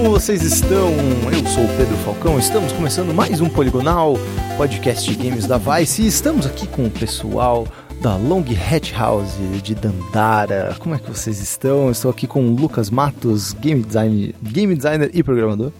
[0.00, 0.88] como vocês estão?
[1.30, 4.14] Eu sou o Pedro Falcão, estamos começando mais um Poligonal,
[4.56, 7.68] podcast de games da Vice, e estamos aqui com o pessoal
[8.00, 10.74] da Long Hat House de Dandara.
[10.78, 11.90] Como é que vocês estão?
[11.90, 15.70] Estou aqui com o Lucas Matos, game, design, game designer e programador.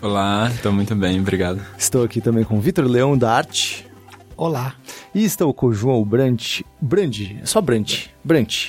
[0.00, 1.60] Olá, estou muito bem, obrigado.
[1.76, 3.86] Estou aqui também com o Vitor Leão da Arte.
[4.38, 4.74] Olá.
[5.14, 8.68] E estou com o João Brant, Brand, só Brant, Brant,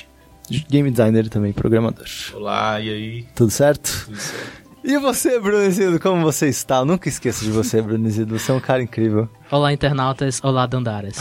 [0.68, 2.04] game designer e também programador.
[2.34, 3.26] Olá, e aí?
[3.34, 4.04] Tudo certo?
[4.04, 4.67] Tudo certo.
[4.84, 6.76] E você, Brunesido, como você está?
[6.76, 8.38] Eu nunca esqueço de você, Brunesido.
[8.38, 9.28] Você é um cara incrível.
[9.50, 10.40] Olá, internautas.
[10.44, 11.16] Olá, Dandaras.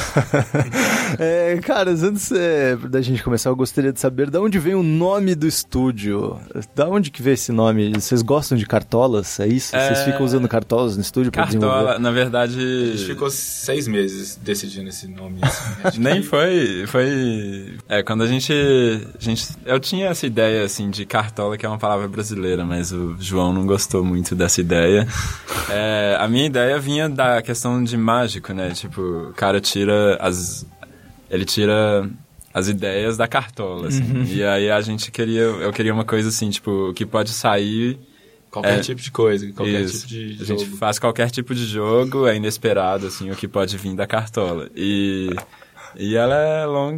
[1.18, 4.84] é, caras, antes é, da gente começar, eu gostaria de saber de onde vem o
[4.84, 6.38] nome do estúdio.
[6.76, 7.94] Da onde que veio esse nome?
[7.94, 9.40] Vocês gostam de cartolas?
[9.40, 9.70] É isso?
[9.72, 10.06] Vocês É...
[10.12, 12.00] ficam usando cartolas no estúdio para Cartola, desenvolver?
[12.00, 12.60] na verdade.
[12.60, 15.40] A gente ficou seis meses decidindo esse nome.
[15.42, 16.86] Assim, acho Nem que- foi.
[16.86, 17.78] Foi.
[17.88, 19.48] É, quando a gente, a gente.
[19.66, 23.54] Eu tinha essa ideia, assim, de cartola, que é uma palavra brasileira, mas o João
[23.54, 25.08] não gostou muito dessa ideia.
[25.70, 28.72] É, a minha ideia vinha da questão de mágico, né?
[28.72, 30.66] Tipo, o cara tira as.
[31.30, 32.10] Ele tira
[32.54, 34.24] as ideias da cartola, assim.
[34.26, 35.42] E aí a gente queria.
[35.42, 38.00] Eu queria uma coisa assim, tipo, que pode sair.
[38.50, 38.80] Qualquer É.
[38.80, 40.08] tipo de coisa, qualquer Isso.
[40.08, 40.60] tipo de A jogo.
[40.62, 44.70] gente faz qualquer tipo de jogo, é inesperado, assim, o que pode vir da cartola.
[44.76, 45.30] E,
[45.98, 46.98] e ela é long,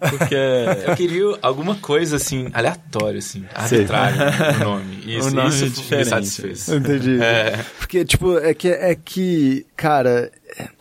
[0.00, 0.34] porque...
[0.86, 4.18] Eu queria alguma coisa assim, aleatória, assim, arbitrária
[4.58, 4.98] no nome.
[5.06, 6.04] Isso, Um nome isso diferente.
[6.06, 6.68] me satisfez.
[6.68, 7.22] Entendi.
[7.22, 7.64] É.
[7.78, 10.32] Porque, tipo, é que, é que cara, é-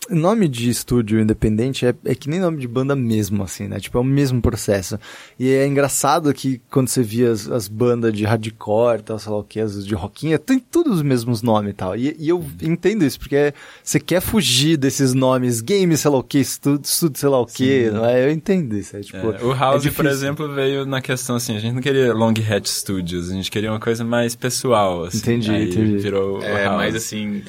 [0.10, 3.80] nome de estúdio independente é, é que nem nome de banda mesmo, assim, né?
[3.80, 4.98] Tipo, é o mesmo processo.
[5.38, 9.38] E é engraçado que quando você via as, as bandas de hardcore, tal, sei lá
[9.40, 11.96] o que, as de rockinha, tem todos os mesmos nomes e tal.
[11.96, 16.40] E, eu entendo isso, porque você quer fugir desses nomes, game, sei lá o que,
[16.40, 18.26] estúdio, estúdio sei lá o que, não é?
[18.26, 18.96] Eu entendo isso.
[18.96, 21.82] É, tipo, É, o House, é por exemplo, veio na questão assim, a gente não
[21.82, 25.18] queria Long Hat Studios, a gente queria uma coisa mais pessoal, assim.
[25.18, 25.98] Entendi, Aí entendi.
[25.98, 26.78] virou o É, House.
[26.78, 27.44] mais assim,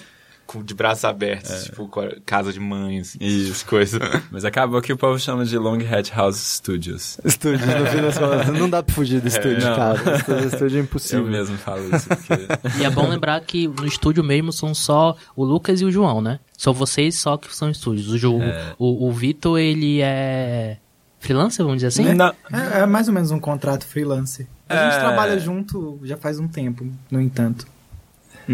[0.64, 3.50] de braços abertos, tipo com a casa de mãe, assim, Isso.
[3.50, 4.00] essas coisas.
[4.32, 7.18] Mas acabou que o povo chama de Long Hat House Studios.
[7.24, 9.76] Estúdio, no fim das contas, não dá pra fugir do estúdio, não.
[9.76, 10.16] cara.
[10.16, 11.24] Estúdio, estúdio é Eu impossível.
[11.26, 12.80] mesmo falo isso, porque...
[12.80, 16.20] e é bom lembrar que no estúdio mesmo são só o Lucas e o João,
[16.22, 16.38] né?
[16.56, 18.08] São vocês só que são estúdios.
[18.10, 18.72] O, Ju, É.
[18.78, 20.78] o, o Vitor, ele é
[21.20, 22.14] freelancer, vamos dizer assim?
[22.14, 24.46] Não, É, é mais ou menos um contrato freelance.
[24.68, 24.98] A gente É.
[25.00, 27.66] trabalha junto já faz um tempo, no entanto.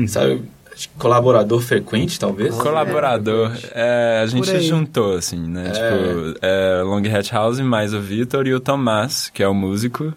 [0.08, 0.48] Sabe, acho que
[0.98, 2.54] colaborador frequente, talvez?
[2.54, 3.52] Colaborador.
[3.72, 5.68] É, a gente juntou, assim, né?
[5.68, 5.70] É.
[5.70, 10.14] Tipo, é, Long Hat House mais o Vitor e o Tomás, que é o músico.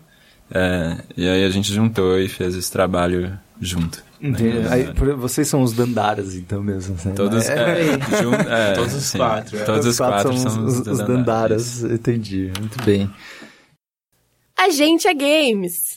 [0.52, 4.06] É, e aí a gente juntou e fez esse trabalho junto.
[4.22, 4.58] Entendi.
[4.60, 4.68] Né?
[4.72, 4.84] Aí,
[5.16, 6.96] vocês são os dandaras, então mesmo.
[6.96, 7.56] Assim, Todos, né?
[7.56, 9.64] é, jun- é, Todos os sim, quatro, é.
[9.64, 11.84] Todos os quatro são são os, os dandaras.
[11.84, 13.10] Entendi, muito bem.
[14.58, 15.97] A gente é games.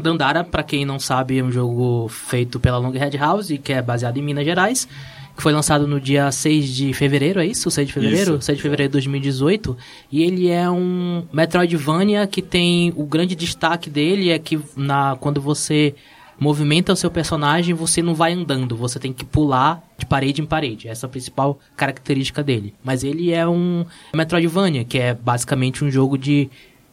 [0.00, 3.82] Dandara, pra quem não sabe, é um jogo feito pela Long Red House, que é
[3.82, 4.88] baseado em Minas Gerais,
[5.36, 7.70] que foi lançado no dia 6 de fevereiro, é isso?
[7.70, 8.34] 6 de fevereiro?
[8.34, 8.42] Isso.
[8.42, 9.76] 6 de fevereiro de 2018.
[10.10, 12.92] E ele é um Metroidvania que tem...
[12.96, 15.94] O grande destaque dele é que na, quando você
[16.38, 20.46] movimenta o seu personagem, você não vai andando, você tem que pular de parede em
[20.46, 20.88] parede.
[20.88, 22.74] Essa é a principal característica dele.
[22.82, 26.50] Mas ele é um Metroidvania, que é basicamente um jogo de,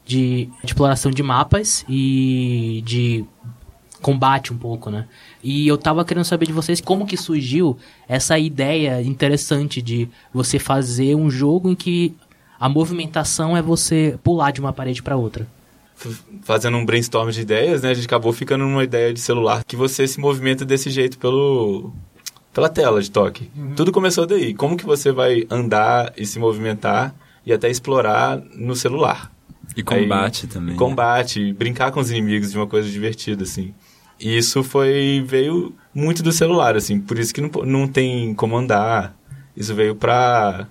[0.09, 3.23] de exploração de mapas e de
[4.01, 5.05] combate um pouco, né?
[5.43, 7.77] E eu tava querendo saber de vocês como que surgiu
[8.07, 12.15] essa ideia interessante de você fazer um jogo em que
[12.59, 15.45] a movimentação é você pular de uma parede para outra.
[16.41, 17.91] Fazendo um brainstorm de ideias, né?
[17.91, 21.93] A gente acabou ficando numa ideia de celular que você se movimenta desse jeito pelo
[22.51, 23.51] pela tela de toque.
[23.75, 24.55] Tudo começou daí.
[24.55, 27.13] Como que você vai andar e se movimentar
[27.45, 29.31] e até explorar no celular?
[29.79, 30.71] E combate também.
[30.73, 30.77] né?
[30.79, 33.73] Combate, brincar com os inimigos de uma coisa divertida, assim.
[34.19, 36.99] E isso foi veio muito do celular, assim.
[36.99, 39.15] Por isso que não, não tem como andar.
[39.55, 40.67] Isso veio pra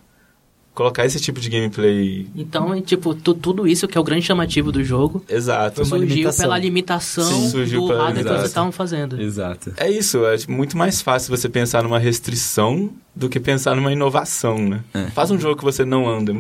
[0.75, 2.29] colocar esse tipo de gameplay.
[2.37, 5.85] Então, é, tipo, tu- tudo isso que é o grande chamativo do jogo Exato.
[5.85, 6.45] surgiu limitação.
[6.45, 9.21] pela limitação Sim, surgiu do pela hardware que vocês estavam fazendo.
[9.21, 9.73] Exato.
[9.77, 14.57] É isso, é muito mais fácil você pensar numa restrição do que pensar numa inovação,
[14.59, 14.85] né?
[14.95, 15.07] É.
[15.11, 16.33] Faz um jogo que você não anda,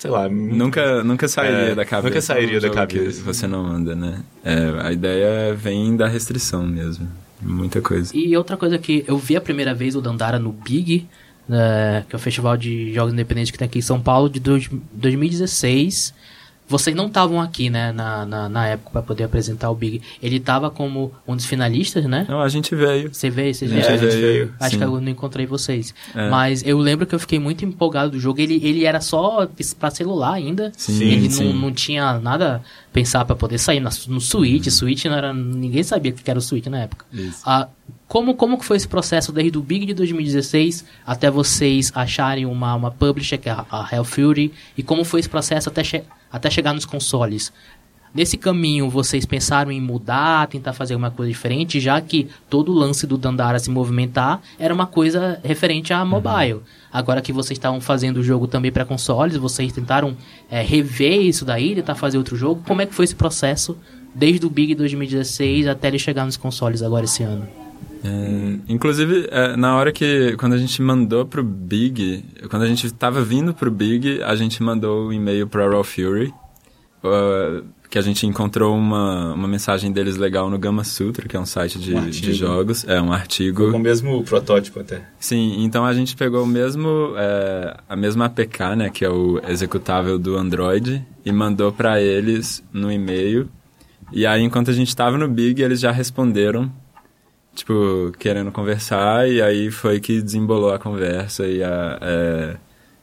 [0.00, 0.28] sei lá.
[0.28, 2.08] Nunca, nunca sairia É, da cabeça.
[2.08, 3.18] nunca sairia um da jogo cabeça.
[3.18, 4.22] Que você não anda, né?
[4.42, 7.06] É, a ideia vem da restrição mesmo.
[7.40, 8.10] Muita coisa.
[8.16, 11.06] E outra coisa que eu vi a primeira vez o Dandara no Big,
[11.48, 14.40] né, que é o festival de jogos independentes que tem aqui em São Paulo, de
[14.40, 16.14] dois, 2016.
[16.70, 20.00] Vocês não estavam aqui, né, na, na, na época para poder apresentar o Big.
[20.22, 22.24] Ele tava como um dos finalistas, né?
[22.28, 23.12] Não, a gente veio.
[23.12, 24.54] Você veio, vocês A É, a gente veio.
[24.60, 24.78] Acho sim.
[24.78, 25.92] que eu não encontrei vocês.
[26.14, 26.30] É.
[26.30, 28.40] Mas eu lembro que eu fiquei muito empolgado do jogo.
[28.40, 29.48] Ele, ele era só
[29.80, 30.70] pra celular ainda.
[30.76, 31.52] Sim, ele sim.
[31.52, 32.62] Não, não tinha nada
[32.92, 34.68] pensar pra poder sair na- no Switch.
[34.68, 35.34] Switch não era.
[35.34, 37.04] Ninguém sabia o que era o Switch na época.
[37.12, 37.42] Isso.
[37.44, 37.66] Ah,
[38.06, 42.74] como, como que foi esse processo desde o Big de 2016 até vocês acharem uma,
[42.74, 44.52] uma publisher, que é a, a Hell Fury?
[44.76, 45.82] E como foi esse processo até,
[46.30, 47.52] até chegar nos consoles?
[48.12, 52.74] Nesse caminho, vocês pensaram em mudar, tentar fazer alguma coisa diferente, já que todo o
[52.74, 56.60] lance do Dandara se movimentar era uma coisa referente a mobile.
[56.92, 60.16] Agora que vocês estavam fazendo o jogo também para consoles, vocês tentaram
[60.50, 62.64] é, rever isso daí, tentar fazer outro jogo.
[62.66, 63.78] Como é que foi esse processo
[64.12, 67.69] desde o Big 2016 até ele chegar nos consoles agora esse ano?
[68.02, 70.34] É, inclusive, é, na hora que.
[70.38, 72.24] Quando a gente mandou pro Big.
[72.48, 76.32] Quando a gente tava vindo pro Big, a gente mandou o e-mail pra Raw Fury.
[77.04, 81.40] uh, que a gente encontrou uma, uma mensagem deles legal no Gama Sutra, que é
[81.40, 82.84] um site de, Um de jogos.
[82.86, 83.72] É um artigo.
[83.72, 85.02] Com o mesmo protótipo até.
[85.18, 89.40] Sim, então a gente pegou o mesmo, é, a mesma APK, né, que é o
[89.48, 93.48] executável do Android, e mandou pra eles no e-mail.
[94.12, 96.70] E aí, enquanto a gente tava no Big, eles já responderam,
[97.60, 102.56] tipo, querendo conversar, e aí foi que desembolou a conversa e a, é,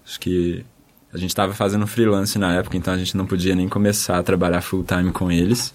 [0.06, 0.66] acho que
[1.14, 4.24] a gente tava fazendo freelance na época, então a gente não podia nem começar a
[4.24, 5.74] trabalhar full time com eles.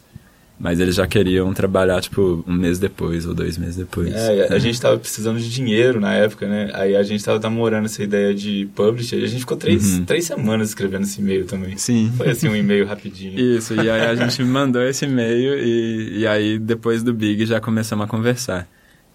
[0.65, 4.15] Mas eles já queriam trabalhar, tipo, um mês depois ou dois meses depois.
[4.15, 6.71] É, a gente tava precisando de dinheiro na época, né?
[6.73, 10.05] Aí a gente tava namorando essa ideia de publisher e a gente ficou três, Uhum.
[10.05, 11.77] três semanas escrevendo esse e-mail também.
[11.77, 12.13] Sim.
[12.17, 13.37] Foi assim um e-mail rapidinho.
[13.41, 17.61] Isso, e aí a gente mandou esse e-mail e, e aí depois do Big já
[17.61, 18.69] começamos a conversar.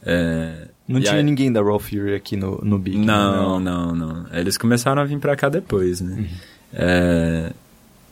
[0.05, 2.97] É, Não e tinha aí- ninguém da Raw Fury aqui no, no Big.
[2.97, 3.05] né?
[3.05, 4.25] Não, não, não.
[4.33, 6.25] Eles começaram a vir pra cá depois, né?
[6.73, 7.51] É,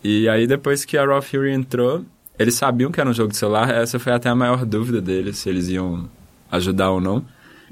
[0.04, 2.04] e aí depois que a Raw Fury entrou,
[2.38, 5.38] eles sabiam que era um jogo de celular, essa foi até a maior dúvida deles,
[5.38, 6.10] se eles iam
[6.52, 7.26] ajudar ou não,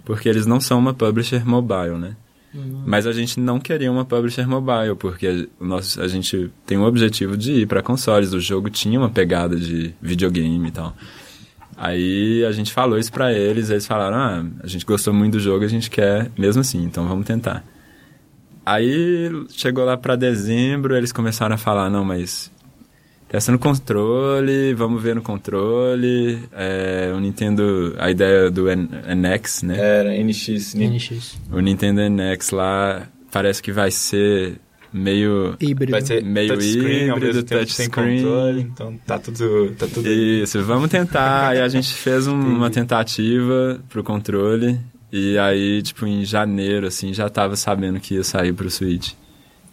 [0.04, 2.16] porque eles não são uma publisher mobile, né?
[2.86, 6.84] Mas a gente não queria uma publisher mobile, porque o nosso, a gente tem o
[6.84, 8.32] objetivo de ir para consoles.
[8.32, 10.96] O jogo tinha uma pegada de videogame e tal.
[11.76, 15.40] Aí a gente falou isso pra eles, eles falaram: ah, a gente gostou muito do
[15.40, 17.64] jogo, a gente quer mesmo assim, então vamos tentar.
[18.64, 22.52] Aí chegou lá pra dezembro, eles começaram a falar: não, mas
[23.34, 26.38] testa no controle, vamos ver no controle.
[26.54, 29.78] É, o Nintendo, a ideia do N- NX, né?
[29.80, 30.76] Era NX.
[30.76, 31.38] Ni- NX.
[31.52, 34.60] O Nintendo NX lá parece que vai ser
[34.94, 35.56] meio.
[35.60, 35.94] Híbrido.
[35.94, 37.90] Vai ser Meio touchscreen, híbrido, touchscreen.
[38.22, 41.56] controle, então tá tudo, tá tudo Isso, vamos tentar.
[41.56, 44.80] e a gente fez um- uma tentativa pro controle.
[45.12, 49.14] E aí, tipo, em janeiro, assim, já tava sabendo que ia sair pro Switch.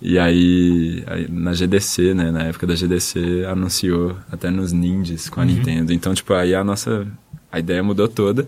[0.02, 5.40] E aí, aí, na GDC, né, na época da GDC, anunciou até nos Ninjas com
[5.40, 5.92] a Nintendo.
[5.92, 7.06] Então, tipo, aí a nossa
[7.52, 8.42] a ideia mudou toda.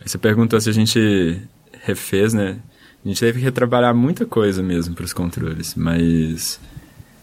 [0.00, 1.40] Aí você perguntou se a gente
[1.82, 2.58] refez, né?
[3.04, 6.60] A gente teve que retrabalhar muita coisa mesmo pros controles, mas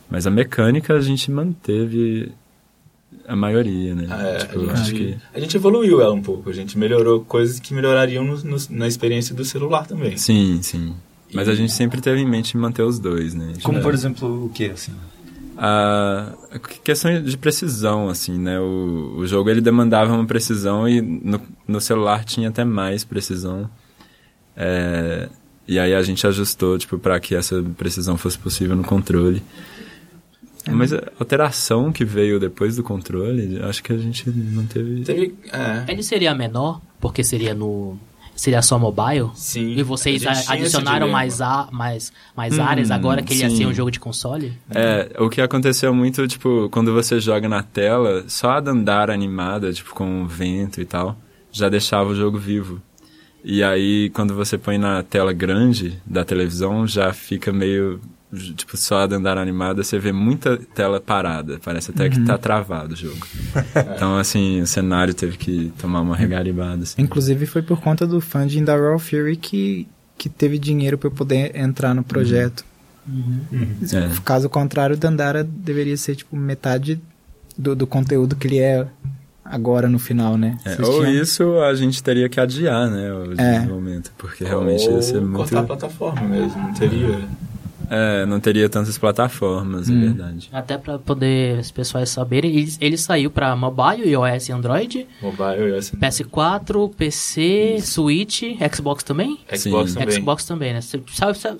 [0.10, 2.32] mas a mecânica a gente manteve
[3.28, 4.06] a maioria, né?
[4.10, 6.50] Ah, é, tipo, a, eu gente, acho que a gente evoluiu ela um pouco.
[6.50, 10.18] A gente melhorou coisas que melhorariam no- no- na experiência do celular também.
[10.18, 10.94] sim, sim.
[11.34, 13.54] Mas a gente sempre teve em mente manter os dois, né?
[13.64, 14.94] Como, por exemplo, o que, assim?
[15.58, 18.60] a a questão de precisão, assim, né?
[18.60, 23.70] O, o jogo ele demandava uma precisão e no, no celular tinha até mais precisão.
[24.56, 25.28] É,
[25.68, 29.42] e aí a gente ajustou, tipo, para que essa precisão fosse possível no controle.
[30.68, 35.04] Mas a alteração que veio depois do controle, acho que a gente não teve.
[35.04, 35.36] Teve.
[35.52, 37.98] É, Ele seria menor, porque seria no.
[38.36, 39.30] Seria só mobile?
[39.34, 39.76] sim.
[39.78, 43.74] E vocês adicionaram mais, a, mais, mais Hum, áreas agora que ele ia ser um
[43.74, 44.54] jogo de console?
[44.70, 49.72] É, o que aconteceu muito, tipo, quando você joga na tela, só a Dandara animada,
[49.72, 51.18] tipo, com o vento e tal,
[51.52, 52.82] já deixava o jogo vivo.
[53.44, 58.02] E aí, quando você põe na tela grande da televisão, já fica meio,
[58.36, 61.60] tipo, só a Dandara animada, você vê muita tela parada.
[61.64, 63.26] Parece até que tá travado o jogo.
[63.96, 67.02] então, assim, o cenário teve que tomar uma regaribada, assim.
[67.02, 69.88] Inclusive foi por conta do funding da Raw Fury que,
[70.18, 72.64] que teve dinheiro para eu poder entrar no projeto.
[73.94, 74.20] É.
[74.24, 77.00] Caso contrário, o Dandara deveria ser tipo metade
[77.58, 78.88] do, do conteúdo que ele é
[79.44, 80.58] agora no final, né?
[80.66, 83.60] É, ou tinham- isso a gente teria que adiar, né, o É.
[83.60, 85.36] desenvolvimento, porque realmente ia ser Ou muito...
[85.38, 86.60] cortar a plataforma mesmo.
[86.60, 87.20] Não teria.
[87.90, 90.50] É, não teria tantas plataformas, é verdade.
[90.52, 95.70] Até pra poder os pessoas saberem, ele, ele saiu pra mobile, iOS e Android, Mobile,
[95.76, 99.38] iOS, PS4, PC, Switch, Xbox também?
[99.56, 100.00] Xbox Sim.
[100.00, 100.16] também.
[100.16, 100.82] Xbox também, né?
[100.82, 101.04] Saiu,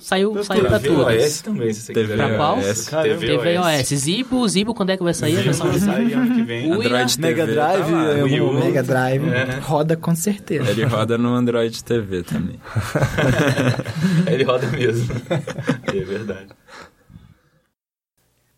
[0.00, 0.32] saiu,
[0.64, 1.14] pra todos.
[1.14, 2.26] iOS também, se você TV quiser.
[2.28, 2.58] Pra qual?
[3.02, 3.88] TV TV iOS.
[3.88, 5.36] Zibo, Zibo, quando é que vai sair?
[5.36, 6.70] versão Vai sair ano que vem.
[6.72, 8.12] Android Mega TV Drive, tá lá.
[8.18, 8.50] é, Wii U.
[8.50, 9.58] um- Mega Drive É.
[9.62, 10.70] roda com certeza.
[10.70, 12.58] Ele roda no Android TV também.
[14.26, 15.14] Ele roda mesmo.
[15.30, 16.48] é verdade.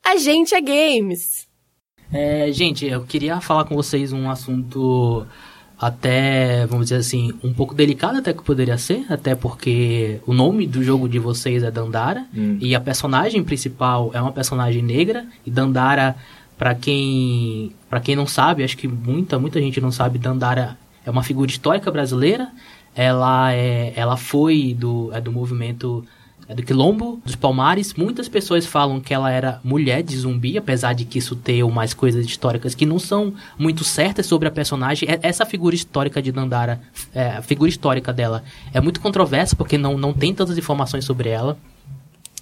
[0.05, 1.47] A gente é games.
[2.13, 5.27] É, gente, eu queria falar com vocês um assunto
[5.79, 10.67] até, vamos dizer assim, um pouco delicado até que poderia ser, até porque o nome
[10.67, 12.59] do jogo de vocês é Dandara Hum.
[12.61, 16.17] e a personagem principal é uma personagem negra e Dandara,
[16.57, 21.11] pra quem para quem não sabe, acho que muita muita gente não sabe, Dandara é
[21.11, 22.51] uma figura histórica brasileira.
[22.95, 26.05] Ela é ela foi do é do movimento
[26.55, 27.95] do Quilombo dos Palmares.
[27.95, 31.93] Muitas pessoas falam que ela era mulher de zumbi, apesar de que isso ter umas
[31.93, 35.09] coisas históricas que não são muito certas sobre a personagem.
[35.09, 36.81] É- Essa figura histórica de Dandara,
[37.15, 41.29] é, a figura histórica dela, é muito controversa porque não, não tem tantas informações sobre
[41.29, 41.59] ela.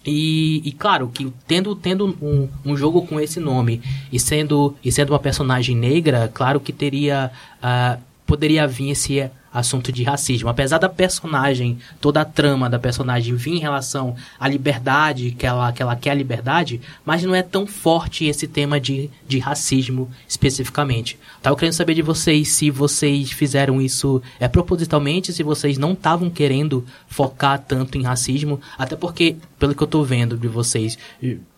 [0.04, 3.82] E, e claro, que tendo, tendo um, um jogo com esse nome
[4.12, 7.32] e sendo, e sendo uma personagem negra, claro que teria.
[7.60, 10.50] ah, poderia vir esse assunto de racismo.
[10.50, 15.72] Apesar da personagem, toda a trama da personagem vir em relação à liberdade, que ela,
[15.72, 20.10] que ela quer a liberdade, mas não é tão forte esse tema de, de racismo
[20.28, 21.18] especificamente.
[21.40, 26.28] Tava querendo saber de vocês se vocês fizeram isso é, propositalmente, se vocês não estavam
[26.28, 30.98] querendo focar tanto em racismo, até porque, pelo que eu tô vendo de vocês,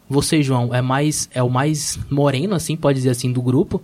[0.08, 3.82] você, João, é mais é o mais moreno, assim, pode dizer assim, do grupo.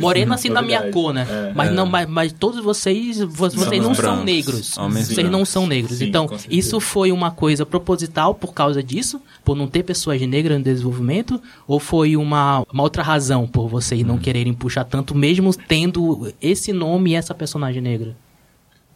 [0.00, 1.26] Moreno assim da minha cor, né?
[1.28, 1.72] É, mas é.
[1.72, 4.78] não, mas, mas todos vocês, vo- vocês não são negros.
[4.78, 5.48] homens Vocês não brancos.
[5.48, 5.98] são negros.
[5.98, 10.56] Sim, então, isso foi uma coisa proposital por causa disso, por não ter pessoas negras
[10.58, 15.52] no desenvolvimento, ou foi uma, uma outra razão por vocês não quererem puxar tanto, mesmo
[15.52, 18.16] tendo esse nome e essa personagem negra?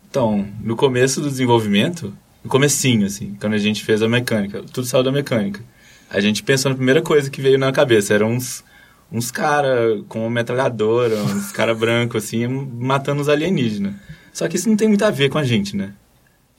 [0.09, 2.13] Então, no começo do desenvolvimento,
[2.45, 5.61] no comecinho, assim, quando a gente fez a mecânica, tudo saiu da mecânica.
[6.09, 8.63] A gente pensou na primeira coisa que veio na cabeça, eram uns,
[9.11, 13.95] uns cara com uma metralhadora, uns cara branco, assim, matando os alienígenas.
[14.33, 15.93] Só que isso não tem muito a ver com a gente, né?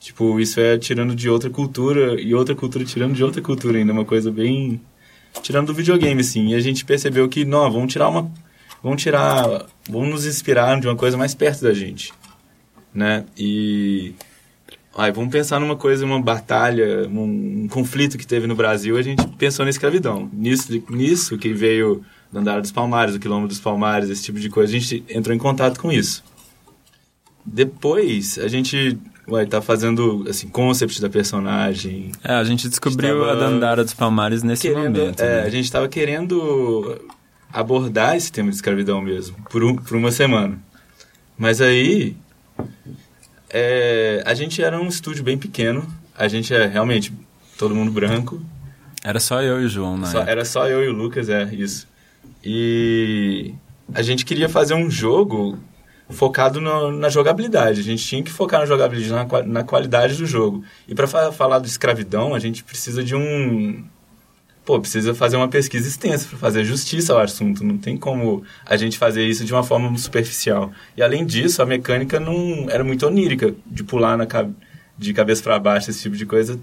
[0.00, 3.92] Tipo, isso é tirando de outra cultura e outra cultura tirando de outra cultura ainda,
[3.92, 4.80] uma coisa bem...
[5.42, 6.48] Tirando do videogame, assim.
[6.48, 8.30] E a gente percebeu que, não, vamos tirar uma...
[8.82, 9.66] Vamos tirar...
[9.88, 12.12] Vamos nos inspirar de uma coisa mais perto da gente
[12.98, 13.24] né?
[13.36, 14.14] E
[14.96, 19.02] ai, vamos pensar numa coisa, uma batalha, um, um conflito que teve no Brasil, a
[19.02, 20.28] gente pensou na escravidão.
[20.32, 24.48] Nisso, nisso que veio do Andara dos Palmares, o Quilombo dos Palmares, esse tipo de
[24.50, 26.22] coisa, a gente entrou em contato com isso.
[27.44, 33.32] Depois, a gente vai estar fazendo, assim, concept da personagem, É, a gente descobriu Estava
[33.32, 35.20] a Dandara dos Palmares nesse querendo, momento.
[35.20, 35.46] é, né?
[35.46, 36.98] a gente estava querendo
[37.52, 40.58] abordar esse tema de escravidão mesmo, por, um, por uma semana.
[41.36, 42.16] Mas aí,
[43.50, 47.12] é, a gente era um estúdio bem pequeno, a gente é realmente
[47.56, 48.40] todo mundo branco,
[49.02, 50.06] Era só eu e o João, né?
[50.26, 51.87] era só eu e o Lucas, é, isso.
[52.50, 53.52] E
[53.92, 55.58] a gente queria fazer um jogo
[56.08, 57.80] focado no- na jogabilidade.
[57.80, 60.64] A gente tinha que focar na jogabilidade, na, na qualidade do jogo.
[60.88, 63.84] E para falar de escravidão, a gente precisa de um.
[64.64, 67.62] Pô, precisa fazer uma pesquisa extensa para fazer justiça ao assunto.
[67.62, 70.72] Não tem como a gente fazer isso de uma forma superficial.
[70.96, 74.26] E além disso, a mecânica não era muito onírica, de pular na,
[74.96, 76.58] de cabeça para baixo, esse tipo de coisa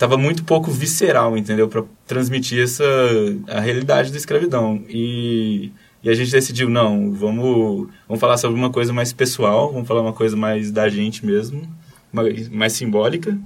[0.00, 1.68] tava muito pouco visceral, entendeu?
[1.68, 2.82] Para transmitir essa
[3.46, 4.82] a realidade da escravidão.
[4.88, 9.86] E, e a gente decidiu, não, vamos, vamos falar sobre uma coisa mais pessoal, vamos
[9.86, 11.68] falar uma coisa mais da gente mesmo,
[12.10, 13.38] mais, mais simbólica.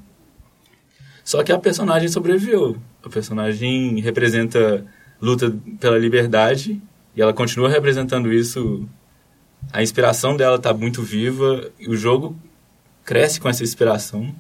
[1.25, 2.77] Só que a personagem sobreviveu.
[3.03, 4.87] A personagem representa
[5.21, 6.81] luta pela liberdade
[7.17, 8.89] e ela continua representando isso.
[9.73, 12.39] A inspiração dela tá muito viva e o jogo
[13.05, 14.33] cresce com essa inspiração.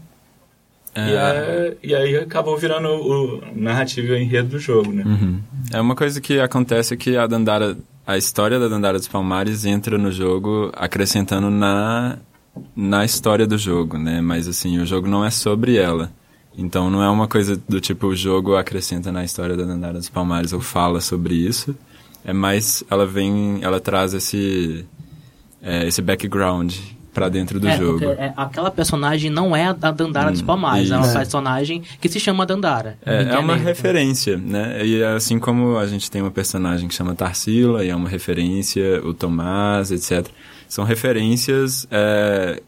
[0.95, 4.93] É, E, é- e aí acabou virando o, o narrativo e o enredo do jogo,
[4.93, 5.03] né?
[5.05, 5.41] Uhum.
[5.73, 9.99] É uma coisa que acontece que a Dandara, a história da Dandara dos Palmares entra
[9.99, 12.19] no jogo acrescentando na
[12.77, 14.21] na história do jogo, né?
[14.21, 16.13] Mas assim, o jogo não é sobre ela.
[16.57, 20.09] Então não é uma coisa do tipo o jogo acrescenta na história da Dandara dos
[20.09, 21.75] Palmares ou fala sobre isso.
[22.25, 24.85] É mais ela vem, ela traz esse
[25.61, 26.73] é, esse background
[27.15, 28.05] pra dentro do é, jogo.
[28.05, 32.19] é, aquela personagem não é a da Dandara dos Palmares, é uma personagem que se
[32.19, 32.99] chama Dandara.
[33.07, 33.71] É, é uma negra.
[33.71, 34.85] referência, né?
[34.85, 39.01] E assim como a gente tem uma personagem que chama Tarsila, e é uma referência,
[39.05, 40.27] o Tomás, etc.
[40.69, 42.61] São referências é,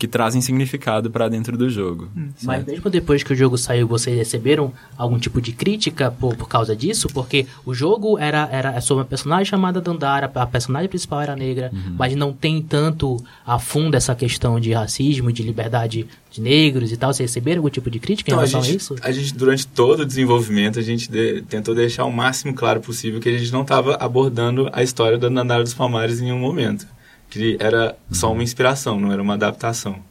[0.00, 2.08] que trazem significado para dentro do jogo.
[2.42, 2.66] Mas certo?
[2.70, 6.74] mesmo depois que o jogo saiu, vocês receberam algum tipo de crítica por, por causa
[6.74, 7.06] disso?
[7.12, 11.70] Porque o jogo era, era sobre uma personagem chamada Dandara, a personagem principal era negra,
[11.70, 11.96] Uhum.
[11.98, 16.96] mas não tem tanto a fundo essa questão de racismo, de liberdade de negros e
[16.96, 17.12] tal.
[17.12, 18.96] Vocês receberam algum tipo de crítica em Então, a, relação a, gente, isso?
[19.02, 23.20] a gente, durante todo o desenvolvimento, a gente de- tentou deixar o máximo claro possível
[23.20, 26.86] que a gente não estava abordando a história da Nandara dos Palmares em nenhum momento.
[27.30, 30.02] Que era só uma inspiração, não era uma adaptação.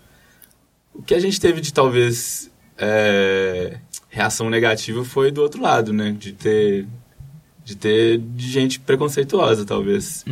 [0.94, 3.78] O que a gente teve de talvez é,
[4.10, 6.16] reação negativa foi do outro lado, né?
[6.18, 6.88] De ter,
[7.64, 10.24] de ter de gente preconceituosa, talvez.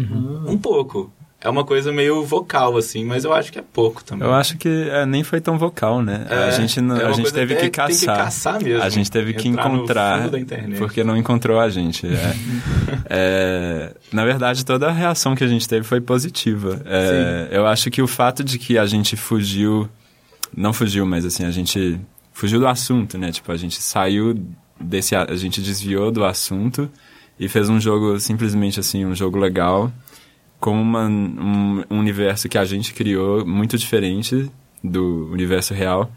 [0.50, 1.12] Um pouco.
[1.39, 4.27] É uma coisa meio vocal, assim, mas eu acho que é pouco também.
[4.27, 6.25] Eu acho que é, nem foi tão vocal, né?
[6.29, 8.17] É, a gente, não- é a gente teve que tem que caçar.
[8.17, 8.82] caçar mesmo.
[8.84, 10.79] A gente teve que encontrar, fundo da internet.
[10.79, 12.08] porque não encontrou a gente.
[12.08, 12.36] é.
[13.10, 16.82] É, na verdade, toda a reação que a gente teve foi positiva.
[16.86, 19.88] É, eu acho que o fato de que a gente fugiu,
[20.56, 22.00] não fugiu, mas assim, a gente
[22.34, 23.32] fugiu do assunto, né?
[23.32, 24.38] Tipo, a gente saiu
[24.79, 26.89] desse, a gente desviou do assunto
[27.39, 29.91] e fez um jogo simplesmente assim, um jogo legal
[30.60, 34.50] com uma, um, um universo que a gente criou muito diferente
[34.84, 36.12] do universo real,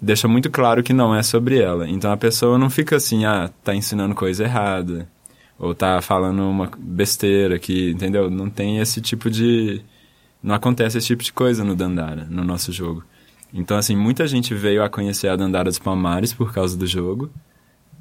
[0.00, 1.88] deixa muito claro que não é sobre ela.
[1.88, 5.08] Então a pessoa não fica assim, ah, tá ensinando coisa errada,
[5.58, 8.28] ou tá falando uma besteira que, entendeu?
[8.28, 9.80] Não tem esse tipo de.
[10.42, 13.04] Não acontece esse tipo de coisa no Dandara, no nosso jogo.
[13.54, 17.30] Então, assim, muita gente veio a conhecer a Dandara dos Palmares por causa do jogo,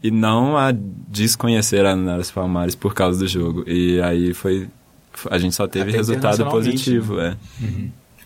[0.02, 3.64] e não a desconhecer a Dandara dos Palmares por causa do jogo.
[3.68, 4.68] E aí foi.
[5.30, 7.36] A gente só teve Até resultado positivo, é.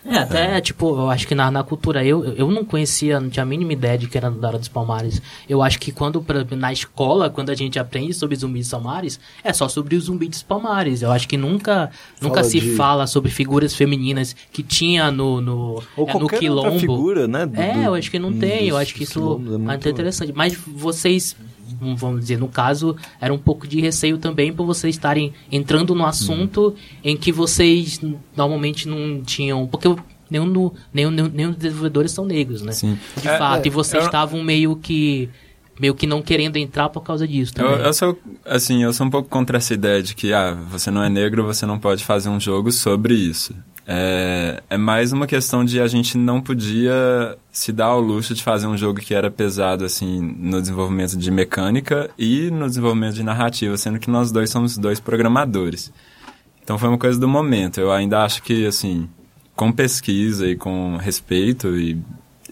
[0.08, 3.42] É, até, tipo, eu acho que na, na cultura, eu, eu não conhecia, não tinha
[3.42, 5.20] a mínima ideia de que era Dandara dos Palmares.
[5.48, 9.18] Eu acho que quando, exemplo, na escola, quando a gente aprende sobre zumbis dos palmares,
[9.42, 11.02] é só sobre os zumbis dos palmares.
[11.02, 11.90] Eu acho que nunca,
[12.22, 16.18] nunca Fala se de- fala sobre figuras femininas que tinha no, no, Ou é, no
[16.20, 16.66] qualquer quilombo.
[16.68, 17.44] outra figura, né?
[17.44, 20.32] do- É, eu acho que não tem, eu acho que isso é muito- muito interessante.
[20.32, 21.34] Mas vocês,
[21.80, 26.04] vamos dizer, no caso, era um pouco de receio também por vocês estarem entrando no
[26.06, 28.00] assunto em que vocês
[28.36, 29.66] normalmente não tinham.
[29.66, 29.88] Porque
[30.30, 32.72] nenhum, do, nenhum, nenhum, nenhum dos desenvolvedores são negros, né?
[32.72, 32.98] Sim.
[33.20, 35.28] De É, fato, é, e vocês eu- estavam meio que.
[35.78, 37.86] meio que não querendo entrar por causa disso Eu, também.
[37.86, 41.02] eu sou, assim, eu sou um pouco contra essa ideia de que, ah, você não
[41.02, 43.54] é negro, você não pode fazer um jogo sobre isso.
[43.88, 48.42] É, é mais uma questão de a gente não podia se dar ao luxo de
[48.42, 53.22] fazer um jogo que era pesado, assim, no desenvolvimento de mecânica e no desenvolvimento de
[53.22, 55.92] narrativa, sendo que nós dois somos dois programadores.
[56.62, 57.78] Então foi uma coisa do momento.
[57.78, 59.08] Eu ainda acho que, assim,
[59.54, 61.96] com pesquisa e com respeito e,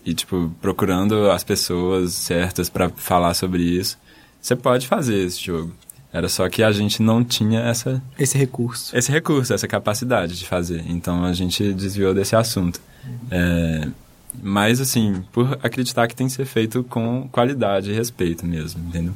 [0.06, 3.98] e tipo, procurando as pessoas certas para falar sobre isso,
[4.40, 5.72] você pode fazer esse jogo.
[6.14, 8.96] Era só que a gente não tinha essa, Esse recurso.
[8.96, 10.84] esse recurso, essa capacidade de fazer.
[10.88, 12.80] Então a gente desviou desse assunto.
[13.30, 13.88] É,
[14.40, 19.12] mas, assim, por acreditar que tem que ser feito com qualidade e respeito mesmo, entendeu?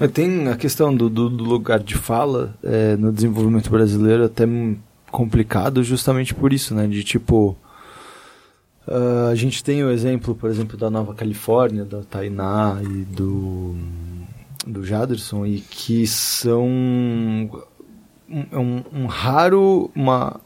[0.00, 4.44] Mas Tem a questão do, do- do lugar de fala é, no desenvolvimento brasileiro até
[5.12, 6.86] complicado justamente por isso, né?
[6.88, 7.56] De tipo.
[8.86, 13.76] ah, a gente tem o exemplo, por exemplo, da Nova Califórnia, da Tainá e do,
[14.66, 17.50] do Jaderson, e que são um,
[18.50, 19.90] é um, um raro.
[19.94, 20.40] Uma,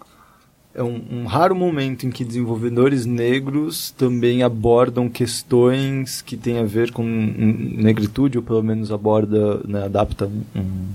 [0.74, 6.64] é um, um raro momento em que desenvolvedores negros também abordam questões que têm a
[6.64, 10.88] ver com negritude, ou pelo menos aborda, né, adapta um-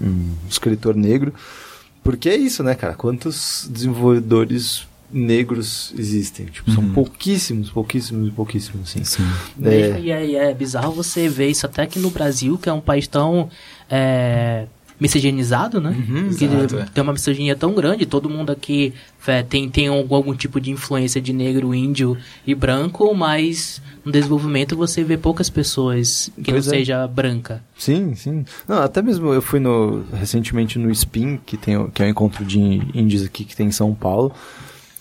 [0.00, 1.32] um escritor negro.
[2.02, 2.94] Porque é isso, né, cara?
[2.94, 6.46] Quantos desenvolvedores negros existem?
[6.46, 6.92] Tipo, são Uhum.
[6.92, 9.04] pouquíssimos, pouquíssimos, pouquíssimos, assim.
[9.04, 9.22] Sim.
[9.62, 9.98] É.
[10.00, 12.80] E é, e é bizarro você ver isso até aqui no Brasil, que é um
[12.80, 13.48] país tão
[13.90, 14.66] é,
[14.98, 15.94] miscigenizado, né?
[16.38, 16.86] que exato, é.
[16.94, 18.92] tem uma misoginia tão grande, todo mundo aqui
[19.26, 24.12] é, tem, tem algum, algum tipo de influência de negro, índio e branco, mas no
[24.12, 26.76] desenvolvimento você vê poucas pessoas que Pois não é.
[26.78, 27.62] seja branca.
[27.76, 28.44] Sim, sim.
[28.68, 32.44] Não, até mesmo eu fui no recentemente no Spin, que tem que é o encontro
[32.44, 32.58] de
[32.94, 34.32] índios aqui que tem em São Paulo.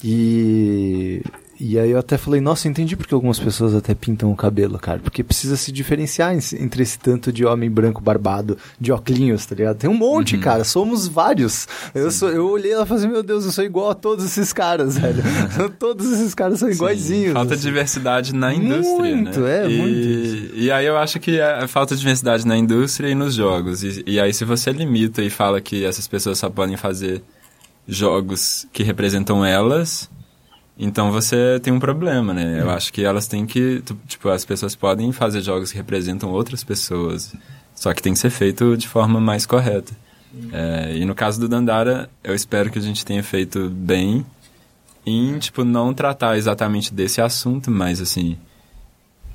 [0.03, 1.21] E
[1.59, 4.99] e aí eu até falei, nossa, entendi porque algumas pessoas até pintam o cabelo, cara,
[4.99, 9.77] porque precisa se diferenciar entre esse tanto de homem branco barbado, de óculos, tá ligado?
[9.77, 11.65] Tem um monte, cara, somos vários.
[11.95, 14.25] Eu sou, eu olhei lá e falei, assim, meu Deus, eu sou igual a todos
[14.25, 15.23] esses caras, velho.
[15.79, 17.33] todos esses caras são iguaizinhos.
[17.33, 17.63] Falta assim.
[17.63, 19.65] diversidade na indústria, Muito, né?
[19.65, 23.35] é, e, muito E aí eu acho que é falta diversidade na indústria e nos
[23.35, 23.83] jogos.
[23.83, 27.23] E, e aí se você limita e fala que essas pessoas só podem fazer
[27.87, 30.09] jogos que representam elas,
[30.77, 32.61] então você tem um problema, né?
[32.61, 33.83] Eu acho que elas têm que...
[34.07, 37.35] Tipo, as pessoas podem fazer jogos que representam outras pessoas,
[37.75, 39.93] só que tem que ser feito de forma mais correta.
[40.51, 44.25] É, e no caso do Dandara, eu espero que a gente tenha feito bem
[45.05, 48.37] em, tipo, não tratar exatamente desse assunto, mas, assim,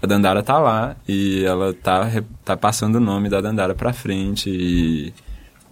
[0.02, 2.10] a Dandara tá lá e ela tá,
[2.44, 5.12] tá passando o nome da Dandara pra frente e,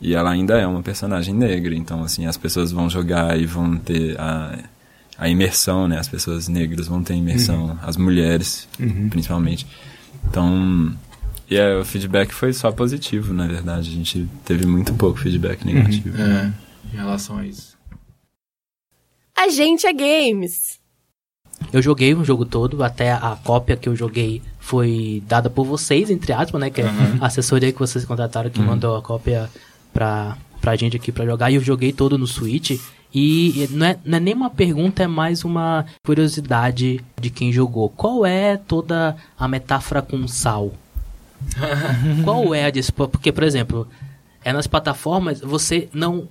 [0.01, 1.75] e ela ainda é uma personagem negra.
[1.75, 4.59] Então, assim, as pessoas vão jogar e vão ter a,
[5.19, 5.99] a imersão, né?
[5.99, 8.69] As pessoas negras vão ter imersão, as mulheres,
[9.11, 9.67] principalmente.
[10.29, 10.95] Então,
[11.49, 13.91] e é, o feedback foi só positivo, na verdade.
[13.91, 16.17] A gente teve muito pouco feedback negativo.
[16.21, 16.53] É,
[16.93, 17.77] em relação a isso.
[19.37, 20.81] A gente é games.
[21.73, 26.11] Eu joguei o jogo todo, até a cópia que eu joguei foi dada por vocês,
[26.11, 26.71] entre aspas, né?
[26.71, 26.87] Que é
[27.21, 29.49] a assessoria que vocês contrataram que mandou a cópia
[29.97, 31.51] pra, pra gente aqui pra jogar.
[31.51, 32.79] E eu joguei todo no Switch.
[33.15, 37.89] E não é, não é nem uma pergunta, é mais uma curiosidade de quem jogou.
[37.89, 40.75] Qual é toda a metáfora com sal?
[42.25, 42.93] Qual é a disso?
[42.93, 43.89] Porque, por exemplo,
[44.45, 46.29] é nas plataformas, você não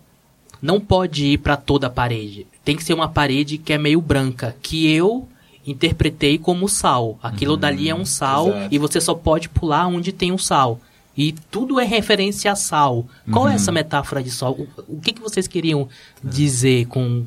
[0.61, 2.45] não pode ir pra toda a parede.
[2.63, 5.27] Tem que ser uma parede que é meio branca, que eu
[5.65, 7.17] interpretei como sal.
[7.21, 8.75] Aquilo dali é um sal exato.
[8.75, 10.79] e você só pode pular onde tem um sal.
[11.17, 13.05] E tudo é referência a sal.
[13.31, 14.51] Qual é essa metáfora de sal?
[14.53, 15.87] O, o que, que vocês queriam
[16.23, 17.25] dizer com,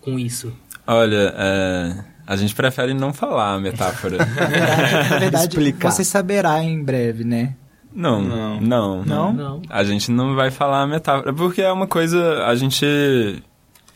[0.00, 0.52] com isso?
[0.86, 1.94] Olha, é,
[2.26, 4.16] a gente prefere não falar a metáfora.
[5.10, 5.90] Na verdade, Explicar.
[5.90, 7.54] você saberá em breve, né?
[7.92, 8.60] Não, Não.
[8.60, 9.32] não, não, Não?
[9.32, 9.62] Não.
[9.68, 12.84] A gente não vai falar a metáfora, porque é uma coisa, a gente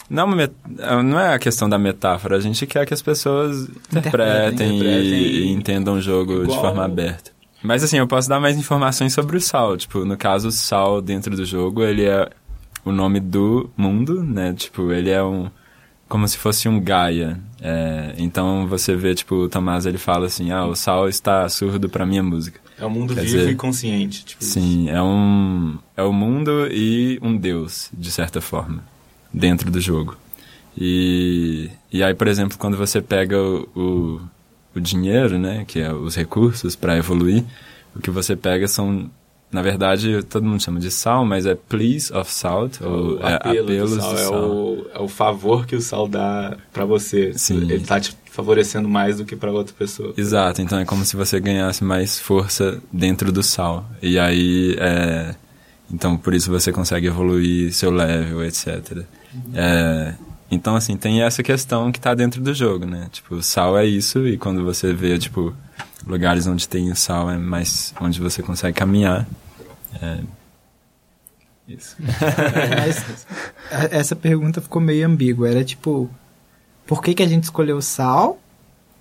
[0.09, 0.53] não é, uma met-
[1.05, 5.13] não é a questão da metáfora, a gente quer que as pessoas interpretem, interpretem e,
[5.13, 7.31] e- e entendam o jogo de Igual- forma aberta.
[7.63, 11.01] Mas assim, eu posso dar mais informações sobre o Sal, tipo, no caso o Sal
[11.01, 12.29] dentro do jogo, ele é
[12.85, 14.53] o nome do mundo, né?
[14.53, 15.49] Tipo, ele é um
[16.09, 17.41] como se fosse um Gaia.
[17.61, 21.89] É, então você vê, tipo, o Tomás ele fala assim: "Ah, o Sal está surdo
[21.89, 22.61] para minha música".
[22.79, 24.25] É um mundo Quer vivo dizer, e consciente.
[24.25, 28.85] Tipo Sim, é um é o mundo e um deus, de certa forma,
[29.33, 30.17] dentro do jogo.
[30.77, 34.21] E, e aí, por exemplo, quando você pega o, o,
[34.75, 37.45] o dinheiro, né, que é os recursos para evoluir,
[37.95, 39.11] o que você pega são,
[39.51, 43.35] na verdade, todo mundo chama de sal, mas é pleas of salt, ou O é,
[43.35, 44.51] apelo do apelos sal, do é, sal.
[44.51, 47.33] o, é o favor que o sal dá pra você.
[47.35, 47.59] Sim.
[47.71, 50.15] Ele tá te favorecendo mais do que pra outra pessoa.
[50.17, 53.87] Exato, então é como se você ganhasse mais força dentro do sal.
[54.01, 55.35] E aí, é,
[55.93, 59.05] então por isso você consegue evoluir seu level, etc.
[59.55, 60.15] É,
[60.55, 63.09] então, assim, tem essa questão que tá dentro do jogo, né?
[63.11, 65.55] Tipo, o sal é isso, e quando você vê, tipo,
[66.07, 69.27] lugares onde tem o sal é mais onde você consegue caminhar.
[70.01, 70.19] É,
[71.69, 71.97] isso.
[73.91, 75.49] Essa pergunta ficou meio ambígua.
[75.49, 76.11] Era tipo,
[76.87, 78.39] por que, que a gente escolheu o sal?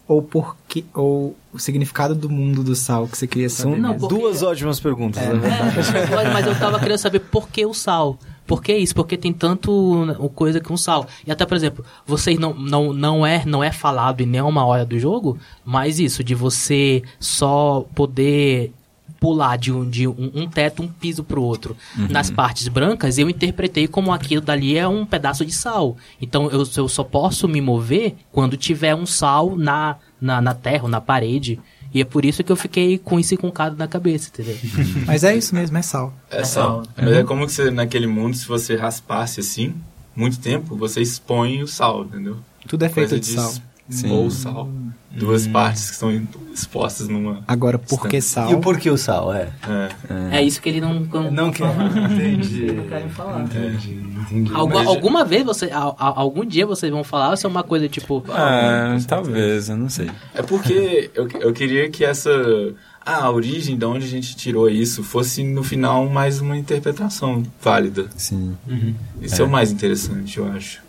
[0.07, 3.71] Ou, por que, ou o significado do mundo do sal que você queria saber?
[3.75, 5.97] São Não, porque- duas ótimas perguntas, na verdade.
[5.97, 8.17] É, mas eu tava querendo saber por que o sal.
[8.45, 8.93] Por que isso?
[8.93, 11.07] Porque tem tanto né, coisa com sal.
[11.25, 14.85] E até, por exemplo, vocês não, não, não, é, não é falado em nenhuma hora
[14.85, 18.73] do jogo, mas isso, de você só poder
[19.21, 21.77] pular de um, de um, um teto, um piso pro outro.
[22.09, 25.95] Nas partes brancas, eu interpretei como aquilo dali é um pedaço de sal.
[26.19, 30.83] Então eu, eu só posso me mover quando tiver um sal na, na, na terra,
[30.85, 31.59] ou na parede.
[31.93, 34.57] E é por isso que eu fiquei com isso encuncado na cabeça, entendeu?
[35.05, 36.13] Mas é isso mesmo, é sal.
[36.29, 36.83] É sal.
[36.95, 39.75] Mas é como que você, naquele mundo, se você raspasse assim,
[40.15, 42.37] muito tempo, você expõe o sal, entendeu?
[42.67, 43.53] Tudo é feito Coisa de sal.
[43.91, 44.09] Sim.
[44.11, 44.69] Ou sal.
[45.13, 46.21] Duas partes que estão
[46.53, 47.43] expostas numa.
[47.45, 48.49] Agora, por que sal?
[48.49, 49.49] E o porquê o sal, é?
[50.31, 50.37] É.
[50.37, 51.01] É isso que ele não.
[51.01, 51.65] não, Não quer.
[52.11, 52.81] Entendi.
[52.87, 53.41] querem falar.
[53.43, 54.53] Entendi, entendi.
[54.53, 55.65] Algu- Mas- alguma vez você.
[55.65, 58.23] a- a- algum dia vocês vão falar ou isso é uma coisa tipo.
[58.29, 60.09] Ah, talvez, eu não sei.
[60.33, 62.31] É porque eu, eu queria que essa.
[63.05, 67.43] Ah, a origem de onde a gente tirou isso fosse no final mais uma interpretação
[67.61, 68.07] válida.
[68.15, 68.55] Sim.
[69.21, 70.79] Isso é, o mais interessante, eu acho.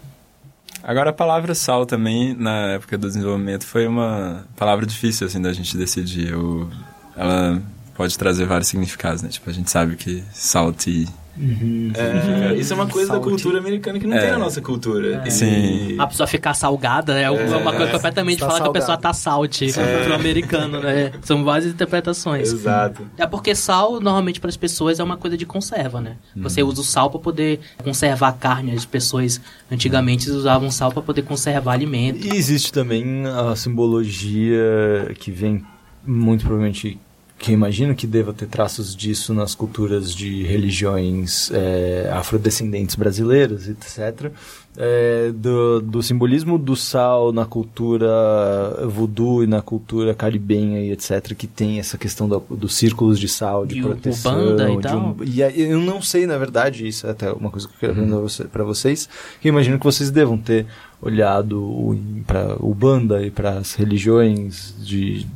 [0.82, 5.52] Agora a palavra sal também, na época do desenvolvimento, foi uma palavra difícil, assim, da
[5.52, 6.34] gente decidir.
[6.34, 6.68] O-
[7.16, 7.62] ela
[7.94, 9.28] pode trazer vários significados, né?
[9.28, 11.06] Tipo, a gente sabe que salty...
[11.38, 14.20] É, isso é uma coisa da cultura americana que não É.
[14.20, 15.22] tem na nossa cultura.
[15.26, 15.96] E- Sim.
[15.98, 19.72] A pessoa ficar salgada é uma coisa completamente Tá fala que a pessoa tá salte
[20.04, 21.12] pro americano, né?
[21.22, 22.52] São várias interpretações.
[22.52, 23.06] Exato.
[23.16, 26.16] É porque sal, normalmente, para as pessoas, é uma coisa de conserva, né?
[26.36, 28.72] Você usa o sal para poder conservar a carne.
[28.72, 29.40] As pessoas
[29.70, 32.26] antigamente usavam sal para poder conservar alimento.
[32.26, 35.64] E existe também a simbologia que vem
[36.06, 36.98] muito provavelmente
[37.42, 43.68] que eu imagino que deva ter traços disso nas culturas de religiões é, afrodescendentes brasileiras,
[43.68, 44.30] etc.
[44.76, 48.08] É, do, do simbolismo do sal na cultura
[48.88, 53.28] voodoo e na cultura caribenha e etc, que tem essa questão do, dos círculos de
[53.28, 54.32] sal, de E proteção.
[54.34, 54.98] banda e tal.
[54.98, 57.94] um- e eu não sei, na verdade, isso é até uma coisa que eu quero
[57.94, 59.08] perguntar você- pra vocês,
[59.40, 60.64] que eu imagino que vocês devam ter
[61.02, 65.26] olhado para o banda e para as religiões de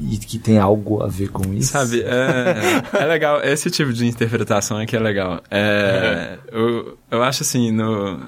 [0.00, 1.72] e que tem algo a ver com isso.
[1.72, 5.40] Sabe, é, é legal, esse tipo de interpretação é que é legal.
[5.50, 8.20] É, eu, eu acho assim, no,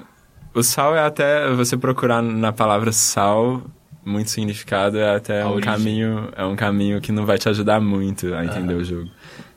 [0.53, 3.63] o sal é até, você procurar na palavra sal,
[4.05, 5.73] muito significado, é até A um origem.
[5.73, 9.09] caminho, é um caminho que não vai te ajudar muito a entender o jogo.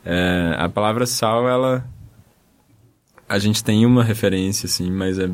[0.04, 1.84] É, a palavra sal, ela,
[3.28, 5.28] a gente tem uma referência, assim, mas é,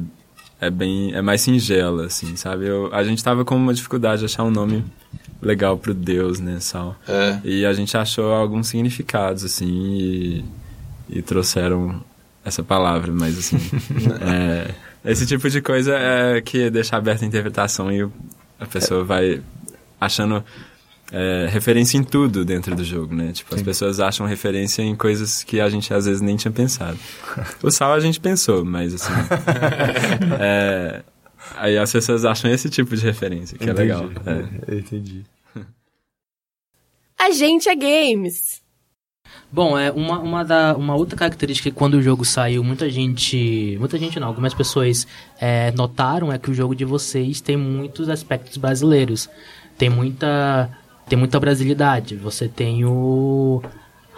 [0.61, 2.67] é bem, é mais singela, assim, sabe?
[2.67, 4.85] Eu, a gente tava com uma dificuldade de achar um nome
[5.45, 6.97] legal pro Deus, né, sal.
[7.07, 7.39] É.
[7.45, 10.45] E a gente achou alguns significados, assim, e,
[11.09, 12.03] e trouxeram
[12.45, 13.59] essa palavra, mas assim.
[14.21, 18.09] é, esse tipo de coisa é que deixa aberta a interpretação e
[18.59, 19.43] a pessoa vai
[20.01, 20.45] achando
[21.13, 23.33] é, referência em tudo dentro do jogo, né?
[23.33, 26.99] Tipo, as pessoas acham referência em coisas que a gente às vezes nem tinha pensado.
[27.63, 29.13] O sal a gente pensou, mas assim.
[30.41, 31.03] é,
[31.57, 34.11] aí as pessoas acham esse tipo de referência, que é legal.
[34.27, 34.73] É.
[34.73, 35.25] Eu entendi.
[37.21, 38.63] A gente é games.
[39.51, 43.77] Bom, é uma, uma, da, uma outra característica que quando o jogo saiu, muita gente.
[43.79, 45.07] Muita gente não, algumas pessoas
[45.41, 49.31] é, notaram é que o jogo de vocês tem muitos aspectos brasileiros.
[49.79, 50.69] Tem muita.
[51.09, 52.17] Tem muita brasilidade.
[52.17, 53.63] Você tem o.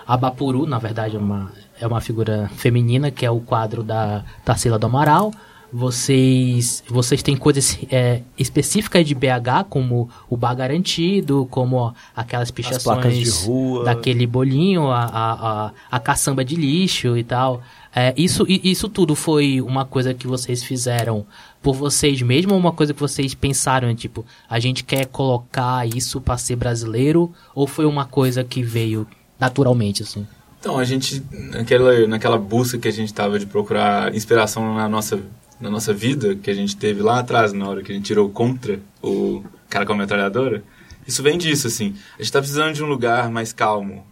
[0.06, 4.78] Abapuru, na verdade, é uma, é uma figura feminina, que é o quadro da Tarsila
[4.78, 5.32] do Amaral.
[5.78, 12.82] Vocês, vocês têm coisas é, específicas de BH, como o bar garantido, como aquelas pichações
[12.82, 13.84] placas de rua.
[13.84, 17.62] daquele bolinho, a, a, a, a caçamba de lixo e tal.
[17.94, 21.26] É, isso, isso tudo foi uma coisa que vocês fizeram
[21.62, 26.22] por vocês mesmos ou uma coisa que vocês pensaram, tipo, a gente quer colocar isso
[26.22, 29.06] pra ser brasileiro ou foi uma coisa que veio
[29.38, 30.26] naturalmente, assim?
[30.58, 35.20] Então, a gente, naquela, naquela busca que a gente tava de procurar inspiração na nossa,
[35.60, 38.28] na nossa vida, que a gente teve lá atrás, na hora que a gente tirou
[38.28, 40.62] contra o cara com a metralhadora,
[41.06, 41.94] isso vem disso, assim.
[42.18, 44.04] A gente tá precisando de um lugar mais calmo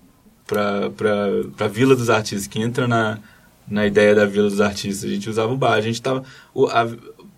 [0.46, 3.18] pra, pra, pra Vila dos Artistas, que entra na,
[3.68, 5.10] na ideia da Vila dos Artistas.
[5.10, 6.22] A gente usava o bar, a gente tava...
[6.54, 6.88] O, a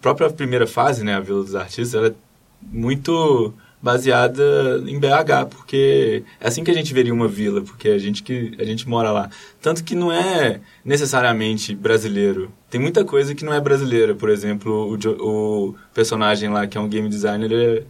[0.00, 2.14] própria primeira fase, né, a Vila dos Artistas, ela é
[2.62, 7.98] muito baseada em BH, porque é assim que a gente veria uma vila, porque a
[7.98, 9.30] gente que a gente mora lá.
[9.60, 12.50] Tanto que não é necessariamente brasileiro.
[12.76, 16.80] Tem muita coisa que não é brasileira, por exemplo, o, o personagem lá que é
[16.80, 17.84] um game designer, ele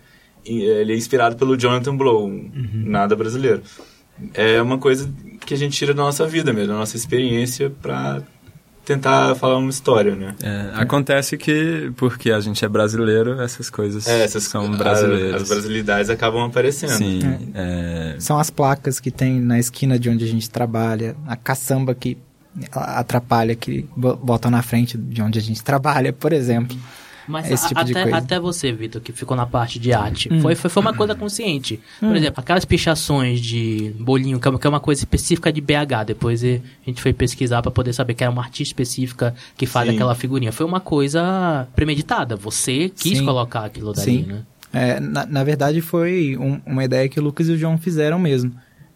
[0.46, 2.51] é, ele é inspirado pelo Jonathan Blow, um
[2.85, 3.62] nada brasileiro.
[4.33, 5.11] É uma coisa
[5.44, 8.22] que a gente tira da nossa vida mesmo, da nossa experiência para
[8.85, 10.37] tentar falar uma história, né?
[10.40, 15.42] É, acontece que, porque a gente é brasileiro, essas coisas É, essas são a- brasileiras.
[15.42, 16.90] As brasilidades acabam aparecendo.
[16.90, 17.18] Sim,
[17.57, 21.92] é, São as placas que tem na esquina de onde a gente trabalha, a caçamba
[21.92, 22.16] que
[22.75, 26.77] atrapalha, que bo- botam na frente de onde a gente trabalha, por exemplo.
[27.29, 28.16] Mas Esse a- tipo de até, coisa.
[28.19, 31.81] até você, Vitor, que ficou na parte de arte, foi, foi, foi uma coisa consciente.
[31.99, 35.61] Por exemplo, aquelas pichações de bolinho, que é uma- que é uma coisa específica de
[35.61, 36.05] BH.
[36.05, 39.88] Depois a gente foi pesquisar pra poder saber que era uma artista específica que faz
[39.88, 39.97] Sim.
[39.97, 40.53] aquela figurinha.
[40.53, 42.37] Foi uma coisa premeditada.
[42.37, 43.25] Você quis Sim.
[43.25, 44.23] colocar aquilo dali, Sim.
[44.23, 44.42] né?
[44.73, 48.21] É, na, na verdade, foi um- uma ideia que o Lucas e o João fizeram
[48.21, 48.53] mesmo.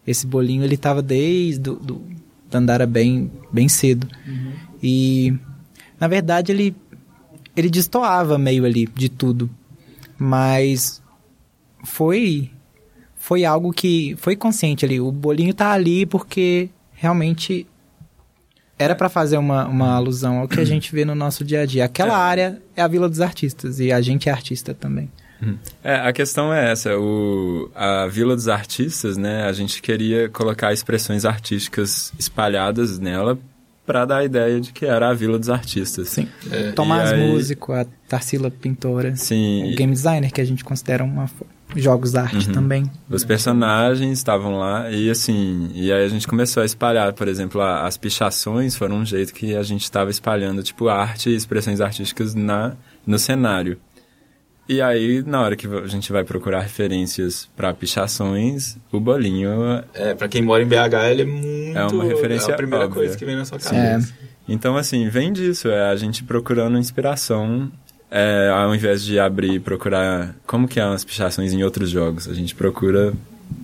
[0.07, 2.03] Esse bolinho, ele tava desde do, do
[2.50, 4.08] Dandara bem, bem cedo.
[4.82, 5.34] E,
[5.98, 6.74] na verdade, ele,
[7.56, 9.48] ele destoava meio ali de tudo.
[10.18, 11.02] Mas
[11.84, 12.50] foi,
[13.16, 15.00] foi algo que foi consciente ali.
[15.00, 17.66] O bolinho tá ali porque realmente
[18.78, 21.66] era pra fazer uma, uma alusão ao que a gente vê no nosso dia a
[21.66, 21.84] dia.
[21.84, 25.10] Aquela área é a Vila dos Artistas e a gente é artista também.
[25.83, 30.72] É, a questão é essa, o, a Vila dos Artistas, né, a gente queria colocar
[30.72, 33.38] expressões artísticas espalhadas nela
[33.87, 36.09] para dar a ideia de que era a Vila dos Artistas.
[36.11, 36.29] Sim.
[36.50, 41.03] É, Tomás aí- Músico, a Tarsila Pintora, Sim, o game designer que a gente considera
[41.03, 41.29] uma
[41.76, 42.53] jogos da arte Uhum.
[42.53, 42.90] também.
[43.09, 47.61] Os personagens estavam lá e assim, e aí a gente começou a espalhar, por exemplo,
[47.61, 51.81] a- as pichações foram um jeito que a gente estava espalhando tipo arte e expressões
[51.81, 52.72] artísticas na
[53.07, 53.79] no cenário.
[54.72, 59.50] E aí, na hora que a gente vai procurar referências para pichações, o bolinho
[59.92, 61.76] É, pra quem mora em BH, ele é muito...
[61.76, 63.00] É uma referência É a primeira óbvia.
[63.02, 63.61] coisa que vem na sua É.
[63.61, 64.14] cabeça.
[64.48, 67.68] Então, assim, vem disso, é a gente procurando inspiração,
[68.12, 72.28] é, ao invés de abrir e procurar como que é as pichações em outros jogos.
[72.28, 73.12] A gente procura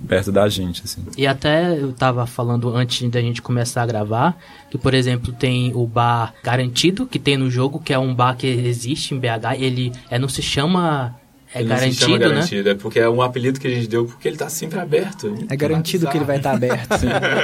[0.06, 1.02] perto da gente, assim.
[1.16, 4.38] E até eu tava falando antes da gente começar a gravar,
[4.70, 8.36] que por exemplo tem o bar garantido que tem no jogo, que é um bar
[8.36, 11.14] que existe em BH, ele é, não se chama
[11.54, 12.28] é Ele não se garantido, chama né?
[12.28, 15.32] garantido, é porque é um apelido que a gente deu porque ele tá sempre aberto.
[15.48, 16.90] É garantido que ele vai estar aberto.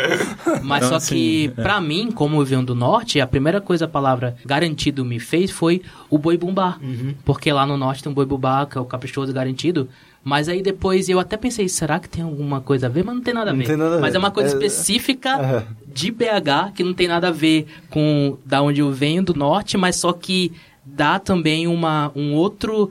[0.62, 1.62] Mas Então, só assim, que, é.
[1.62, 5.50] pra mim, como eu venho do norte, a primeira coisa a palavra garantido me fez
[5.50, 6.78] foi o boi bumbá.
[6.82, 7.14] Uhum.
[7.24, 9.88] Porque lá no norte tem um boi bumbá, que é o caprichoso garantido.
[10.24, 13.04] Mas aí depois eu até pensei, será que tem alguma coisa a ver?
[13.04, 13.66] Mas não tem nada a Não ver.
[13.66, 14.16] tem nada a Mas ver.
[14.16, 15.64] é uma coisa É- específica Aham.
[15.92, 19.76] de BH, que não tem nada a ver com da onde eu venho, do norte,
[19.76, 20.52] mas só que
[20.84, 22.90] dá também uma, um outro.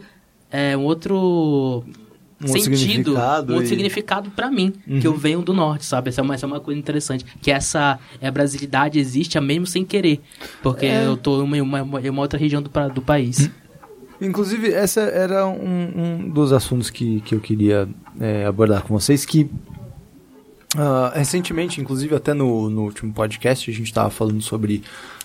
[0.51, 1.83] É, um outro.
[2.43, 6.09] Um sentido, significado um outro e- significado pra mim, que eu venho do norte, sabe?
[6.09, 9.41] Essa é uma, essa é uma coisa interessante, que essa é, a brasilidade existe a
[9.41, 10.19] mesmo sem querer,
[10.63, 13.47] porque eu tô em uma, uma, uma outra região do, do país.
[14.21, 19.25] Inclusive, essa era um, um dos assuntos que, que eu queria é, abordar com vocês,
[19.25, 19.49] que
[20.77, 24.83] ah, recentemente, inclusive até no, no último podcast, a gente estava falando sobre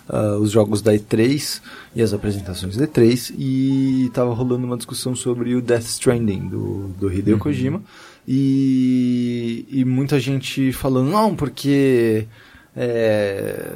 [0.08, 1.60] ah, os jogos da E3
[1.94, 6.88] e as apresentações da E3, e estava rolando uma discussão sobre o Death Stranding do,
[6.98, 7.82] do Hideo Kojima,
[8.26, 12.26] e, e muita gente falando, não, porque...
[12.74, 13.72] é,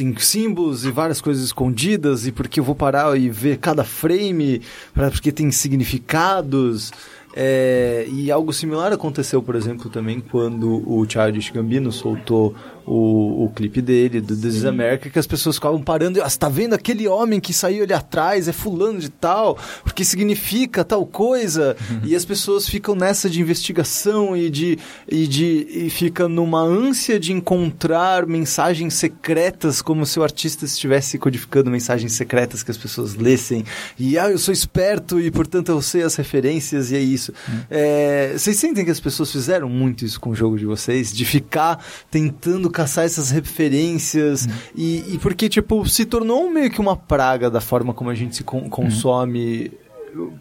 [0.00, 4.62] tem símbolos e várias coisas escondidas e porque eu vou parar e ver cada frame
[4.94, 6.90] pra, porque tem significados.
[7.36, 12.54] É, e algo similar aconteceu, por exemplo, também quando o Childish Gambino soltou
[12.86, 16.28] o, o clipe dele, do This is America, que as pessoas ficavam parando e, ah,
[16.28, 20.84] você tá vendo aquele homem que saiu ali atrás, é fulano de tal, porque significa
[20.84, 26.28] tal coisa, e as pessoas ficam nessa de investigação e de, e de e fica
[26.28, 32.70] numa ânsia de encontrar mensagens secretas, como se o artista estivesse codificando mensagens secretas que
[32.70, 33.64] as pessoas lessem,
[33.98, 37.32] e ah, eu sou esperto e portanto eu sei as referências e é isso.
[37.70, 41.12] É, vocês sentem que as pessoas fizeram muito isso com o jogo de vocês?
[41.12, 44.48] De ficar tentando caçar essas referências.
[44.74, 48.36] E, e porque, tipo, se tornou meio que uma praga da forma como a gente
[48.36, 49.70] se con- consome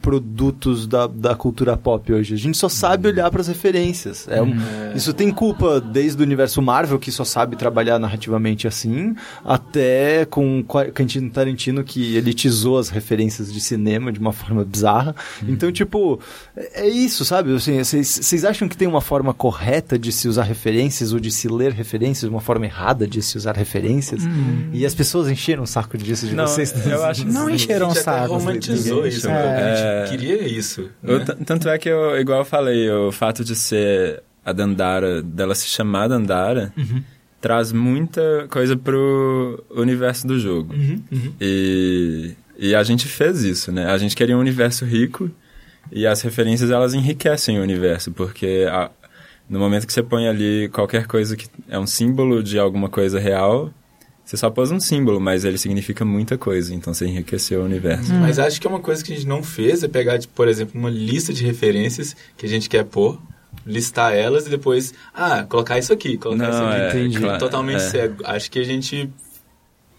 [0.02, 2.34] produtos da, da cultura pop hoje.
[2.34, 4.28] A gente só sabe olhar para as referências.
[4.30, 4.56] É um-
[4.96, 10.64] Isso tem culpa desde o universo Marvel, que só sabe trabalhar narrativamente assim, até com
[10.64, 15.16] Qua- Quentin Tarantino, que elitizou as referências de cinema de uma forma bizarra.
[15.48, 16.20] Então, tipo,
[16.56, 17.54] é é isso, sabe?
[17.56, 21.30] Assim, Vocês vocês acham que tem uma forma correta de se usar referências ou de
[21.32, 24.24] se ler referências, uma forma errada de se usar referências?
[24.74, 26.74] E as pessoas encheram o saco disso de Não, vocês?
[26.86, 28.34] eu acho que Não encheram o saco.
[28.34, 29.32] romantizou isso, encheu.
[29.60, 30.06] A É.
[30.08, 30.90] gente queria isso.
[31.04, 31.20] Né?
[31.46, 35.68] tanto é que, eu, igual eu falei, o fato de ser a Dandara, dela se
[35.68, 36.74] chamar Dandara,
[37.42, 40.74] traz muita coisa pro universo do jogo.
[41.40, 43.86] E, e a gente fez isso, né?
[43.88, 45.30] A gente queria um universo rico
[45.92, 48.92] e as referências elas enriquecem o universo, porque a-
[49.50, 53.20] no momento que você põe ali qualquer coisa que é um símbolo de alguma coisa
[53.20, 53.74] real,
[54.30, 58.14] você só pôs um símbolo, mas ele significa muita coisa, então você enriqueceu o universo.
[58.14, 60.48] Mas acho que é uma coisa que a gente não fez é pegar, tipo, por
[60.48, 63.20] exemplo, uma lista de referências que a gente quer pôr,
[63.66, 66.76] listar elas e depois, ah, colocar isso aqui, colocar Não, isso aqui.
[66.80, 67.20] é, Entendi.
[67.20, 67.90] claro, Totalmente é.
[67.90, 68.24] cego.
[68.24, 69.10] Acho que a gente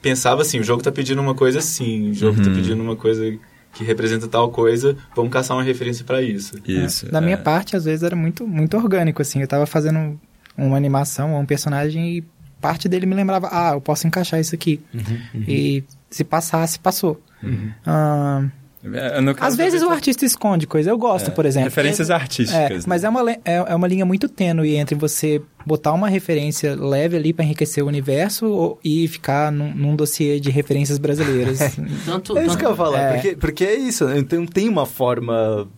[0.00, 2.44] pensava assim, o jogo tá pedindo uma coisa assim, o jogo Uhum.
[2.44, 3.36] tá pedindo uma coisa
[3.74, 6.54] que representa tal coisa, vamos caçar uma referência pra isso.
[6.64, 7.10] Isso.
[7.10, 7.20] Da é.
[7.20, 9.40] minha parte, às vezes era muito, muito orgânico, assim.
[9.40, 10.20] Eu tava fazendo
[10.56, 12.24] uma animação, um personagem e
[12.60, 14.80] parte dele me lembrava, ah, eu posso encaixar isso aqui.
[15.34, 17.20] E se passasse, passou.
[17.86, 18.44] Ah,
[18.82, 20.88] É, às vezes o artista esconde coisa.
[20.90, 21.68] Eu gosto, por exemplo.
[21.68, 22.86] Referências É, artísticas.
[22.86, 23.06] mas né?
[23.06, 27.32] é uma, é, é uma linha muito tênue entre você botar uma referência leve ali
[27.34, 31.58] pra enriquecer o universo ou- e ficar num, num dossiê de referências brasileiras.
[32.06, 33.12] Tanto, É isso tanto- que eu ia falar, É.
[33.12, 35.68] porque, porque é isso, então tem uma forma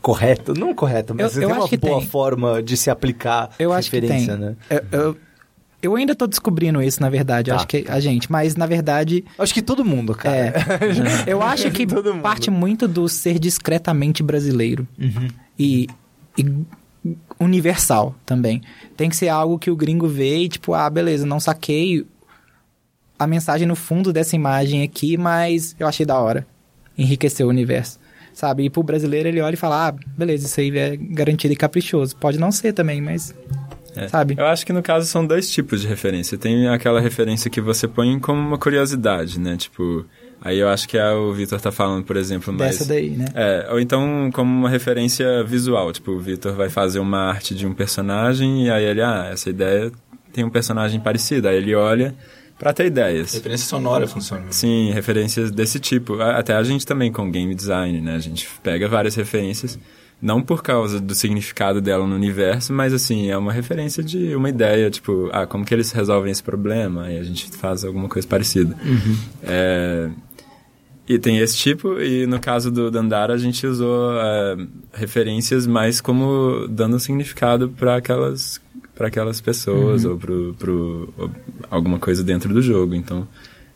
[0.00, 2.08] correta, não correta, mas Eu- eu tem uma acho que boa tem.
[2.08, 4.46] forma de se aplicar Eu acho que referência, tem.
[4.46, 4.56] né?
[4.70, 5.16] Eu, eu,
[5.86, 7.50] eu ainda tô descobrindo isso, na verdade.
[7.50, 7.56] Tá.
[7.56, 10.36] Acho que a gente, mas na verdade Acho que todo mundo, cara.
[10.36, 10.54] É.
[11.30, 11.86] Eu acho que
[12.22, 14.86] parte muito do ser discretamente brasileiro.
[14.98, 15.28] Uhum.
[15.58, 15.88] E,
[16.36, 16.64] e
[17.38, 18.62] universal também.
[18.96, 22.06] Tem que ser algo que o gringo vê e, tipo, ah, beleza, não saquei
[23.18, 26.46] a mensagem no fundo dessa imagem aqui, mas eu achei da hora.
[26.96, 27.98] Enriqueceu o universo.
[28.32, 28.64] Sabe?
[28.64, 32.16] E pro brasileiro ele olha e fala, ah, beleza, isso aí é garantido e caprichoso.
[32.16, 33.34] Pode não ser também, mas.
[33.96, 34.08] É.
[34.08, 34.34] Sabe?
[34.36, 36.36] Eu acho que no caso são dois tipos de referência.
[36.36, 39.56] Tem aquela referência que você põe como uma curiosidade, né?
[39.56, 40.04] Tipo,
[40.40, 42.78] aí eu acho que é o Vitor tá falando, por exemplo, mais...
[42.78, 43.24] Dessa daí, né?
[43.34, 45.90] É, ou então como uma referência visual.
[45.92, 49.48] Tipo, o Vitor vai fazer uma arte de um personagem e aí ele, ah, essa
[49.48, 49.90] ideia
[50.32, 51.48] tem um personagem parecido.
[51.48, 52.14] Aí ele olha
[52.58, 53.32] pra ter ideias.
[53.32, 54.44] Referência sonora funciona.
[54.50, 56.20] Sim, referências desse tipo.
[56.20, 58.14] Até a gente também com game design, né?
[58.14, 59.78] A gente pega várias referências
[60.20, 64.48] Não por causa do significado dela no universo, mas assim, é uma referência de uma
[64.48, 67.12] ideia, tipo, ah, como que eles resolvem esse problema?
[67.12, 68.74] E a gente faz alguma coisa parecida.
[69.42, 70.08] É,
[71.08, 74.56] e tem esse tipo, e no caso do Dandara a gente usou é,
[74.92, 78.60] referências mais como dando um significado para aquelas
[78.94, 81.30] para aquelas pessoas ou pro ou
[81.70, 82.94] alguma coisa dentro do jogo.
[82.94, 83.28] Então,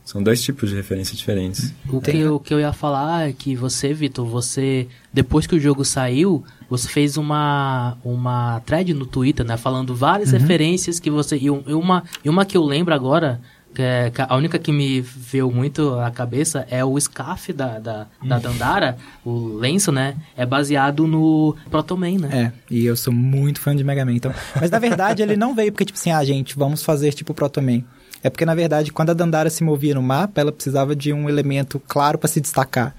[0.05, 1.73] são dois tipos de referência diferentes.
[1.89, 5.55] O que, eu, o que eu ia falar é que você, Vitor, você, depois que
[5.55, 9.57] o jogo saiu, você fez uma, uma thread no Twitter, né?
[9.57, 11.37] Falando várias referências que você.
[11.37, 13.41] E, um- e uma, e uma que eu lembro agora,
[13.73, 18.07] que é, a única que me veio muito à cabeça é o scarf da, da,
[18.21, 20.17] da Dandara, o lenço, né?
[20.37, 22.53] É baseado no Protoman, né?
[22.69, 24.35] É, e eu sou muito fã de Mega Man, então.
[24.61, 27.85] Mas na verdade ele não veio porque, tipo assim, ah, gente, vamos fazer tipo Protoman.
[28.23, 31.29] É porque, na verdade, quando a Dandara se movia no mapa, ela precisava de um
[31.29, 32.95] elemento claro pra se destacar.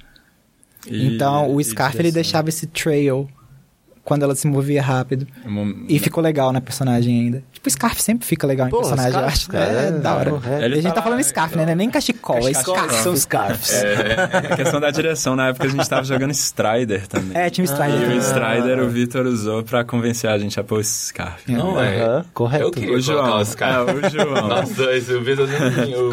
[0.88, 3.30] E- então, o e Scarf, ele deixava esse trail
[4.04, 5.28] quando ela se movia rápido.
[5.46, 7.44] Uma- E ficou legal na personagem ainda.
[7.54, 9.50] Tipo, o Scarf sempre fica legal em Pô, personagem, Scarf, eu acho.
[9.50, 10.32] cara, é, é, da hora.
[10.66, 11.66] Ele a gente tá tá- falando Scarf, né?
[11.66, 12.96] Não é nem cachecol, é Cachecol, Scarf.
[13.04, 13.72] São scarfs.
[13.84, 17.38] É, a questão da direção, na época a gente tava jogando Strider também.
[17.40, 18.12] É, tinha o Strider.
[18.12, 18.22] E o.
[18.22, 21.52] Strider o Vitor usou pra convencer a gente a pôr o Scarf.
[21.52, 22.02] Não, é.
[22.02, 22.64] Aham, correto.
[22.66, 23.40] Eu queria O João.
[23.42, 23.88] os caras.
[23.88, 24.48] É, o João.
[24.48, 25.48] Nós dois, o Vitor,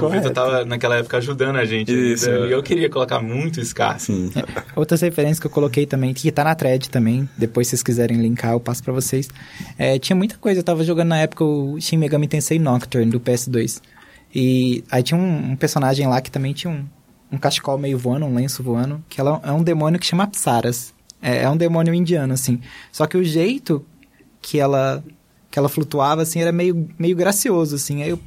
[0.02, 0.08] o.
[0.10, 1.90] Vitor tava naquela época ajudando a gente.
[1.92, 2.28] Isso.
[2.28, 3.98] E eu queria colocar muito Scar.
[3.98, 4.30] Sim.
[4.76, 8.18] Outras referências que eu coloquei também, que tá na thread também, depois se vocês quiserem
[8.18, 9.28] linkar, eu passo pra vocês.
[9.78, 13.20] É, tinha muita coisa, eu tava jogando na época o Shin Megami Tensei Nocturne do
[13.20, 13.80] PS2.
[14.34, 16.84] E aí tinha um, um personagem lá que também tinha um,
[17.32, 20.92] um cachecol meio voando, um lenço voando, que ela é um demônio que chama Apsaras.
[21.22, 22.60] É, é um demônio indiano, assim.
[22.92, 23.84] Só que o jeito
[24.40, 25.02] que ela
[25.50, 28.02] que ela flutuava, assim, era meio, meio gracioso, assim.
[28.02, 28.20] Aí eu,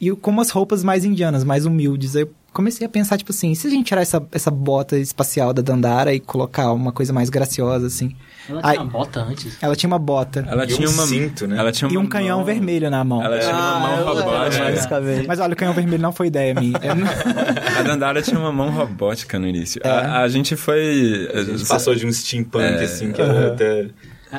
[0.00, 2.16] e com umas roupas mais indianas, mais humildes.
[2.16, 5.52] Aí eu comecei a pensar, tipo assim, se a gente tirar essa, essa bota espacial
[5.52, 8.16] da Dandara e colocar uma coisa mais graciosa, assim?
[8.48, 9.58] Ela tinha uma bota antes.
[9.62, 11.56] Ela tinha uma bota Ela E tinha um uma cinto, né?
[11.58, 13.22] Ela tinha e um canhão mão- vermelho na mão.
[13.22, 14.64] Ela tinha uma mão robótica.
[14.64, 15.26] basicamente.
[15.28, 16.78] Mas olha, o canhão vermelho não foi ideia minha.
[17.78, 19.80] A Dandara tinha uma mão robótica no início.
[19.84, 21.28] A, a gente foi.
[21.34, 22.84] A gente passou de um steampunk, É.
[22.84, 23.86] assim, que era até...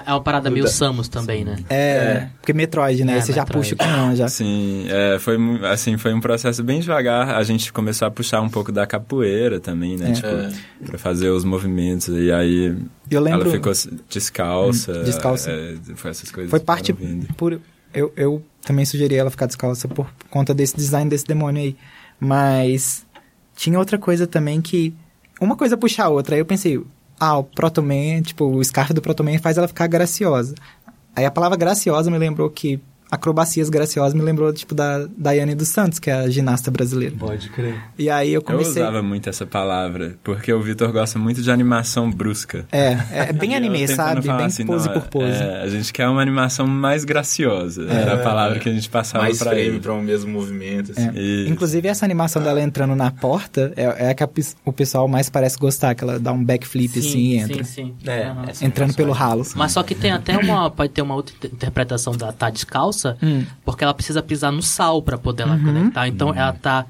[0.06, 1.58] É uma parada meio Samus também, né?
[1.70, 3.18] É, porque Metroid, né?
[3.18, 3.70] É, Você já Metroid.
[3.70, 4.28] puxa o canhão já.
[4.28, 5.38] Sim, é, foi,
[5.72, 7.30] assim, foi um processo bem devagar.
[7.36, 10.10] A gente começou a puxar um pouco da capoeira também, né?
[10.10, 10.14] É.
[10.14, 10.52] Tipo, É.
[10.86, 12.08] pra fazer os movimentos.
[12.10, 12.76] E aí
[13.10, 13.42] Eu lembro.
[13.44, 13.72] ela ficou
[14.10, 14.92] descalça.
[14.92, 15.52] Hum, descalça.
[15.52, 16.50] é, foi essas coisas.
[16.50, 16.94] Foi parte
[17.38, 17.60] por.
[17.94, 21.76] Eu, eu também sugeri ela ficar descalça por conta desse design desse demônio aí.
[22.20, 23.06] Mas
[23.56, 24.94] tinha outra coisa também que.
[25.40, 26.36] Uma coisa puxa a outra.
[26.36, 26.82] Aí eu pensei,
[27.20, 30.56] ah, o Protoman, tipo, o scarf do Protoman faz ela ficar graciosa.
[31.16, 32.80] Aí a palavra graciosa me lembrou que.
[33.16, 37.16] Acrobacias graciosas me lembrou, tipo, da Daiane dos Santos, que é a ginasta brasileira.
[37.18, 37.76] Pode crer.
[37.98, 38.82] E aí eu Eu comecei.
[38.82, 42.66] usava muito essa palavra, porque o Vitor gosta muito de animação brusca.
[42.72, 44.22] É, é bem eu anime, sabe?
[44.22, 45.42] Bem assim, pose não, por pose.
[45.42, 47.86] é, a gente quer uma animação mais graciosa.
[47.90, 49.80] Era a palavra que a gente passava mais pra frame ele.
[49.80, 51.10] pra um mesmo movimento, assim.
[51.16, 51.50] É.
[51.50, 54.30] Inclusive, essa animação dela entrando na porta é, é a que a
[54.66, 57.64] o pessoal mais parece gostar, que ela dá um backflip assim e entra.
[57.64, 58.10] Sim, sim.
[58.10, 59.46] É, essa Entrando pelo ralo.
[59.56, 60.70] Mas só que tem até uma.
[60.70, 62.52] Pode ter uma outra inter- interpretação da tá
[63.22, 63.44] Hum.
[63.64, 66.08] porque ela precisa pisar no sal pra poder ela conectar.
[66.08, 66.86] Então ela tá.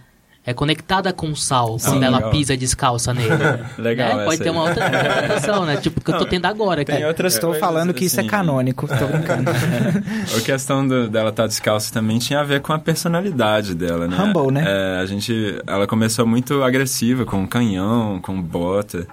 [0.47, 2.29] É conectada com o sal quando ela legal.
[2.29, 3.29] pisa descalça nele.
[3.79, 4.25] Legal Né?
[4.25, 4.55] Pode ter aí.
[4.55, 5.77] uma outra interpretação, né?
[5.77, 6.85] Tipo, que eu tô tendo agora.
[6.85, 7.03] Tem Que...
[7.03, 9.49] outras Estou coisas, falando que isso é assim, canônico, tô brincando.
[9.49, 14.15] A questão do- dela estar descalça também tinha a ver com a personalidade dela, né?
[14.21, 14.63] Humble, né?
[14.67, 15.33] É, a gente,
[15.65, 19.07] ela começou muito agressiva, com canhão, com bota.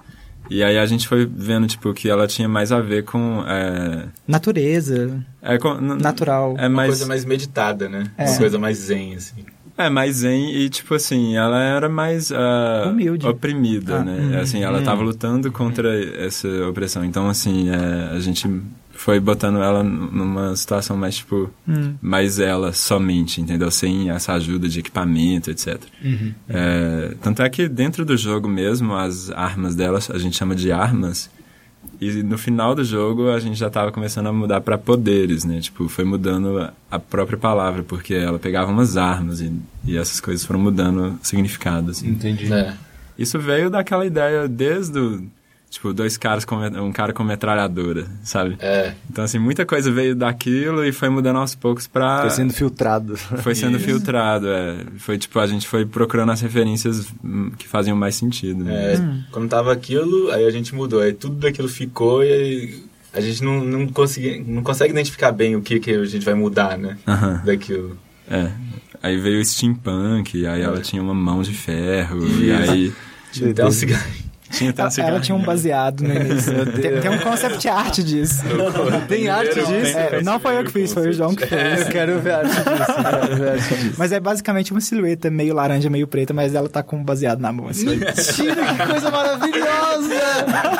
[0.49, 3.43] E aí a gente foi vendo, tipo, que ela tinha mais a ver com...
[3.47, 6.55] É, Natureza, é com- natural.
[6.57, 8.11] É Uma mais, coisa mais meditada, né?
[8.17, 8.25] É.
[8.25, 9.45] Uma coisa mais zen, assim.
[9.77, 12.31] é mais zen e, tipo assim, ela era mais...
[12.31, 13.25] ah, Humilde.
[13.25, 14.37] Oprimida, Ah, né?
[14.37, 14.41] hum.
[14.41, 15.89] Assim, ela tava lutando contra
[16.25, 17.03] essa opressão.
[17.05, 18.47] Então, assim, é, a gente
[19.03, 21.49] foi botando ela numa situação mais, tipo...
[21.67, 21.95] Hum.
[22.01, 23.69] mais ela somente, entendeu?
[23.69, 25.81] Sem essa ajuda de equipamento, etc.
[26.47, 30.71] É, tanto é que dentro do jogo mesmo, as armas dela a gente chama de
[30.71, 31.29] armas.
[31.99, 35.59] E no final do jogo a gente já estava começando a mudar para poderes, né?
[35.59, 39.51] Tipo, foi mudando a própria palavra, porque ela pegava umas armas e,
[39.85, 42.07] e essas coisas foram mudando o significado, assim.
[42.07, 42.51] Entendi.
[42.53, 42.73] É.
[43.19, 45.27] Isso veio daquela ideia desde o...
[45.73, 46.55] Tipo, dois caras com...
[46.55, 48.55] Um cara com metralhadora, sabe?
[48.59, 48.93] É.
[49.09, 52.21] Então, assim, muita coisa veio daquilo e foi mudando aos poucos pra...
[52.21, 53.17] Foi sendo filtrado.
[53.17, 53.85] Foi sendo Isso.
[53.87, 54.85] filtrado, é.
[54.99, 58.63] Foi tipo, a gente foi procurando as referências hum, que faziam mais sentido.
[58.63, 58.93] Né?
[58.93, 61.01] É, Quando tava aquilo, aí a gente mudou.
[61.01, 65.55] Aí tudo daquilo ficou e aí a gente não, não, consegui, não consegue identificar bem
[65.55, 66.99] o que, que a gente vai mudar, né?
[67.07, 67.41] Aham.
[67.43, 67.97] Daquilo.
[68.29, 68.51] É.
[69.01, 72.71] Aí veio o steampunk, aí ela tinha uma mão de ferro, e Isso.
[72.71, 72.93] aí...
[73.31, 74.05] Tinha até um cigarro.
[74.53, 76.53] Tinha até Ela, tinha um baseado no início.
[76.79, 78.43] tem, tem um concept art disso.
[79.07, 79.97] Tem arte disso?
[79.97, 81.81] É, não foi eu que fiz, foi o João que fez.
[81.81, 83.35] Eu quero ver a arte disso.
[83.35, 83.93] ver arte disso.
[83.97, 87.39] Mas é basicamente uma silhueta meio laranja, meio preta, mas ela tá com um baseado
[87.39, 87.67] na mão.
[87.67, 87.85] Assim.
[87.85, 90.15] Mentira, que coisa maravilhosa!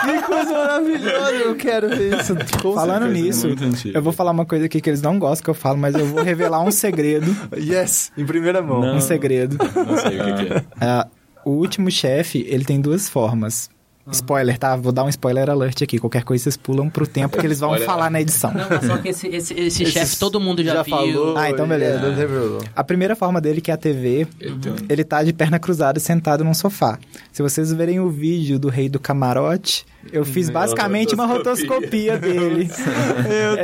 [0.02, 1.32] Que coisa maravilhosa!
[1.34, 2.36] Eu quero ver isso.
[2.62, 3.48] Com Falando certeza.
[3.48, 3.98] nisso, antigo.
[3.98, 6.06] eu vou falar uma coisa aqui que eles não gostam que eu falo, mas eu
[6.06, 7.36] vou revelar um segredo.
[7.58, 8.82] Yes, em primeira mão.
[8.82, 8.96] Não.
[8.96, 9.58] Um segredo.
[9.58, 10.64] Não sei o que, que é.
[10.80, 11.08] Ah,
[11.46, 13.70] o último chefe, ele tem duas formas.
[14.12, 14.76] Spoiler, tá?
[14.76, 15.98] Vou dar um spoiler alert aqui.
[15.98, 17.88] Qualquer coisa vocês pulam pro tempo que eles vão Spoiler.
[17.88, 18.52] falar na edição.
[18.54, 20.94] Não, mas só que esse, esse, esse chefe todo mundo já, viu.
[20.94, 21.38] falou.
[21.38, 22.02] Ah, então beleza.
[22.06, 22.70] é.
[22.76, 25.58] A primeira forma dele, que é a TV, Ele tem um- ele tá de perna
[25.58, 27.00] cruzada sentado num sofá.
[27.32, 32.70] Se vocês verem o vídeo do Rei do Camarote, eu fiz basicamente uma rotoscopia dele.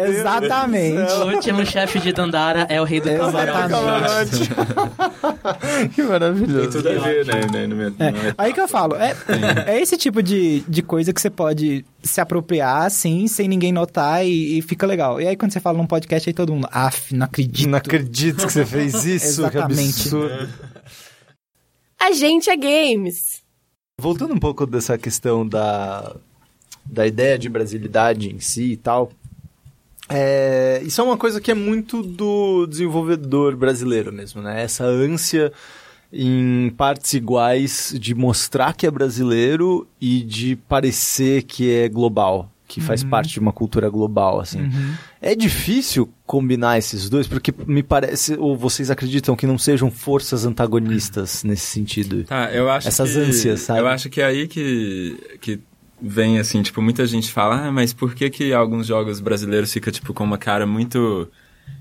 [0.07, 1.11] Exatamente.
[1.13, 3.69] O último chefe de Dandara é o rei do Exatamente.
[3.69, 4.49] camarote.
[5.93, 6.61] que maravilhoso.
[6.61, 7.67] Tem tudo a ver, né?
[7.67, 9.15] né, É, aí que eu falo, é,
[9.67, 14.25] é esse tipo de, de coisa que você pode se apropriar, assim, sem ninguém notar
[14.25, 15.19] e, e fica legal.
[15.21, 17.69] E aí quando você fala num podcast, aí todo mundo, af, não acredito.
[17.69, 20.01] Não acredito que você fez isso, que Exatamente.
[20.01, 20.49] absurdo.
[22.01, 23.43] A gente é games.
[23.99, 26.15] Voltando um pouco dessa questão da,
[26.85, 29.11] da ideia de brasilidade em si e tal,
[30.09, 34.63] é, isso é uma coisa que é muito do desenvolvedor brasileiro mesmo, né?
[34.63, 35.53] Essa ânsia
[36.11, 42.81] em partes iguais de mostrar que é brasileiro e de parecer que é global, que
[42.81, 44.67] faz parte de uma cultura global, assim.
[45.21, 50.43] É difícil combinar esses dois, porque me parece, ou vocês acreditam que não sejam forças
[50.43, 52.23] antagonistas nesse sentido?
[52.23, 53.79] Tá, eu acho Essas que, ânsias, sabe?
[53.79, 55.59] Eu acho que é aí que, que
[56.01, 59.91] vem, assim, tipo, muita gente fala, ah, mas por que que alguns jogos brasileiros fica,
[59.91, 61.29] tipo, com uma cara muito...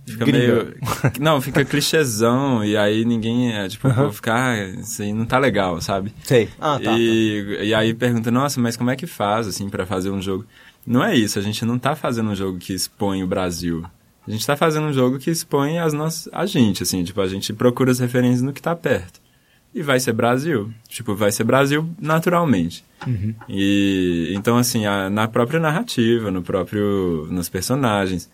[0.07, 0.64] Fica Gringa.
[0.64, 0.75] meio...
[1.21, 5.27] Não, fica clichêzão, e aí ninguém, é, tipo, o povo fica, ah, isso aí não
[5.27, 6.12] tá legal, sabe?
[6.25, 6.49] Sei.
[6.61, 6.93] Ah, tá.
[6.99, 10.45] e, e aí pergunta, nossa, mas como é que faz, assim, pra fazer um jogo?
[10.87, 13.85] Não é isso, a gente não tá fazendo um jogo que expõe o Brasil.
[14.27, 17.27] A gente tá fazendo um jogo que expõe as nossas, a gente, assim, tipo, a
[17.27, 19.21] gente procura as referências no que tá perto.
[19.75, 20.73] E vai ser Brasil.
[20.89, 22.85] Tipo, vai ser Brasil naturalmente.
[23.49, 27.27] E então, assim, a- na própria narrativa, no próprio.
[27.31, 28.31] nos personagens.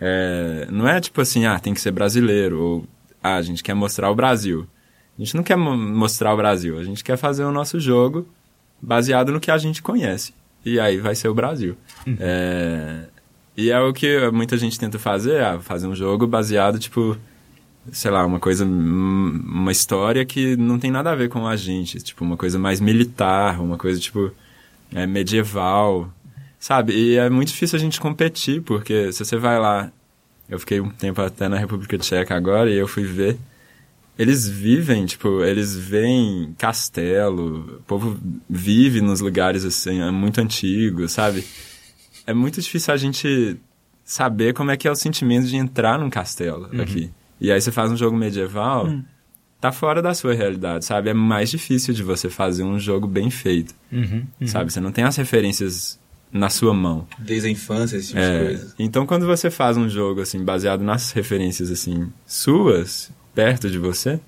[0.00, 2.86] é, não é tipo assim, ah, tem que ser brasileiro, ou
[3.22, 4.66] ah, a gente quer mostrar o Brasil.
[5.18, 8.26] A gente não quer mo- mostrar o Brasil, a gente quer fazer o nosso jogo
[8.80, 10.32] baseado no que a gente conhece.
[10.64, 11.76] E aí vai ser o Brasil.
[12.18, 13.04] É,
[13.56, 17.16] e é o que muita gente tenta fazer, ah, fazer um jogo baseado, tipo,
[17.92, 21.56] sei lá, uma coisa, hum, uma história que não tem nada a ver com a
[21.56, 24.30] gente, tipo, uma coisa mais militar, uma coisa, tipo,
[24.94, 26.12] é, medieval,
[26.58, 26.92] sabe?
[26.92, 29.90] E é muito difícil a gente competir, porque se você vai lá,
[30.48, 33.38] eu fiquei um tempo até na República Tcheca agora e eu fui ver,
[34.18, 38.18] eles vivem, tipo, eles veem castelo, o povo
[38.48, 41.44] vive nos lugares, assim, é muito antigo, sabe?
[42.26, 43.56] É muito difícil a gente
[44.04, 47.10] saber como é que é o sentimento de entrar num castelo aqui.
[47.40, 48.88] E aí você faz um jogo medieval,
[49.60, 51.10] tá fora da sua realidade, sabe?
[51.10, 53.74] É mais difícil de você fazer um jogo bem feito,
[54.46, 54.72] sabe?
[54.72, 55.98] Você não tem as referências
[56.32, 57.06] na sua mão.
[57.18, 58.74] Desde a infância, esse tipo de É, coisa.
[58.78, 64.20] então quando você faz um jogo assim baseado nas referências assim suas perto de você,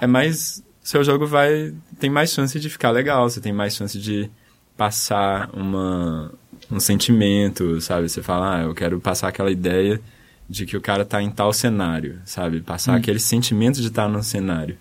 [0.00, 3.98] é mais seu jogo vai tem mais chance de ficar legal, você tem mais chance
[3.98, 4.28] de
[4.76, 6.30] passar uma
[6.70, 8.08] um sentimento, sabe?
[8.08, 10.00] Você fala, ah, eu quero passar aquela ideia
[10.48, 12.60] de que o cara tá em tal cenário, sabe?
[12.60, 14.76] Passar aquele sentimento de estar no cenário.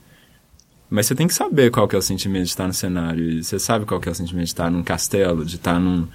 [0.90, 3.24] Mas você tem que saber qual que é o sentimento de estar no cenário.
[3.24, 6.06] E você sabe qual que é o sentimento de estar num castelo, de estar num,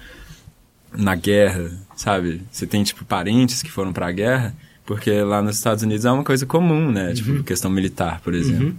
[0.93, 2.43] na guerra, sabe?
[2.51, 4.55] Você tem, tipo, parentes que foram pra guerra,
[4.87, 7.13] porque lá nos Estados Unidos é uma coisa comum, né?
[7.13, 8.73] Tipo, questão militar, por exemplo.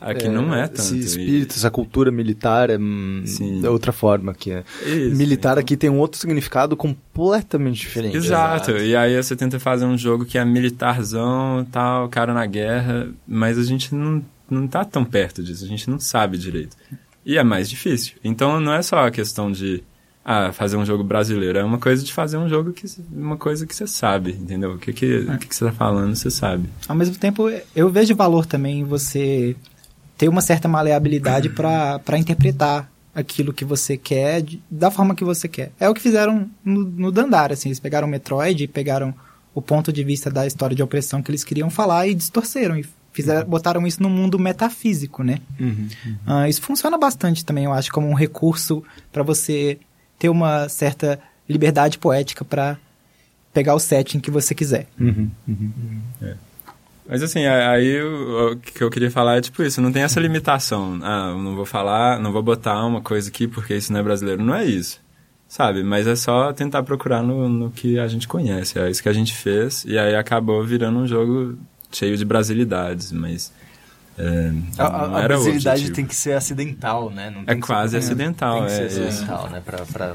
[0.00, 0.80] Aqui não é tanto.
[0.80, 3.64] Esse E- espírito, essa cultura militar é, hum, Sim.
[3.64, 4.50] é outra forma aqui.
[4.52, 4.64] é.
[4.86, 8.16] Isso, militar aqui tem um outro significado completamente diferente.
[8.16, 8.70] Exato.
[8.78, 13.58] E aí você tenta fazer um jogo que é militarzão, tal, cara na guerra, mas
[13.58, 16.74] a gente não, não tá tão perto disso, a gente não sabe direito.
[17.24, 18.14] E é mais difícil.
[18.24, 19.82] Então não é só a questão de
[20.24, 23.66] ah, fazer um jogo brasileiro, é uma coisa de fazer um jogo que uma coisa
[23.66, 24.74] que você sabe, entendeu?
[24.74, 26.68] O que que, o que, que você tá falando, você sabe.
[26.88, 29.56] Ao mesmo tempo, eu vejo valor também em você
[30.18, 35.48] ter uma certa maleabilidade para interpretar aquilo que você quer de- da forma que você
[35.48, 35.72] quer.
[35.80, 39.12] É o que fizeram no, no Dandara, assim, eles pegaram o Metroid e pegaram
[39.54, 42.84] o ponto de vista da história de opressão que eles queriam falar e distorceram e
[43.12, 45.38] fizeram, botaram isso no mundo metafísico, né?
[46.24, 49.78] Ah, isso funciona bastante também, eu acho, como um recurso para você
[50.20, 51.18] ter uma certa
[51.48, 52.76] liberdade poética para
[53.52, 54.86] pegar o setting que você quiser.
[57.08, 60.20] Mas assim, aí o, o que eu queria falar é tipo isso, não tem essa
[60.20, 61.00] limitação.
[61.02, 64.02] Ah, eu não vou falar, não vou botar uma coisa aqui porque isso não é
[64.02, 64.44] brasileiro.
[64.44, 65.00] Não é isso.
[65.48, 65.82] Sabe?
[65.82, 68.78] Mas é só tentar procurar no, no que a gente conhece.
[68.78, 69.84] É isso que a gente fez.
[69.84, 71.58] E aí acabou virando um jogo
[71.90, 73.52] cheio de brasilidades, mas.
[74.22, 77.30] É, A, a, brasilidade tem que ser acidental, né?
[77.30, 79.62] Não É que ser- quase acidental, Tem que ser é acidental, né?
[79.64, 80.14] Pra, pra,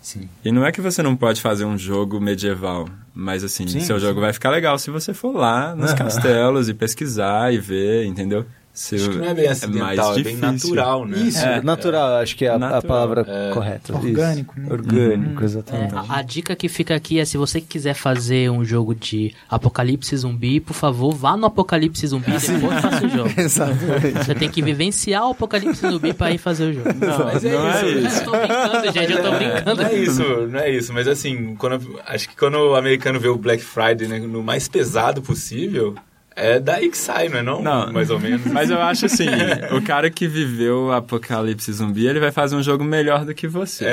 [0.00, 0.28] sim.
[0.44, 3.98] E não é que você não pode fazer um jogo medieval, mas assim, Sim, seu
[3.98, 5.98] jogo vai ficar legal se você for lá nos Aham.
[6.08, 8.46] castelos e pesquisar e ver, entendeu?
[8.74, 11.18] Se Acho que não é bem acidental, é, bem natural, né?
[11.18, 11.62] Isso, É.
[11.62, 13.50] natural, acho que é a, a palavra É.
[13.54, 13.92] correta.
[13.92, 14.06] isso.
[14.08, 14.66] Orgânico, né?
[14.68, 15.94] Orgânico, É, exatamente.
[15.94, 20.16] a, a dica que fica aqui é se você quiser fazer um jogo de apocalipse
[20.16, 23.30] zumbi, por favor, vá no apocalipse zumbi e depois faça o jogo.
[23.38, 24.24] Exatamente.
[24.24, 26.88] Você tem que vivenciar o apocalipse zumbi pra ir fazer o jogo.
[26.98, 28.06] Não, Mas é não é isso.
[28.08, 28.18] isso.
[28.18, 29.74] Eu tô brincando, gente, eu tô brincando.
[29.82, 30.92] Não é isso, não é isso.
[30.92, 34.66] Mas assim, quando, acho que quando o americano vê o Black Friday né, no mais
[34.66, 35.94] pesado possível,
[36.36, 37.62] é daí que sai, não é não?
[37.62, 37.92] Não.
[37.92, 38.44] Mais ou menos.
[38.46, 39.26] Mas eu acho assim,
[39.70, 43.46] o cara que viveu o apocalipse zumbi, ele vai fazer um jogo melhor do que
[43.46, 43.86] você.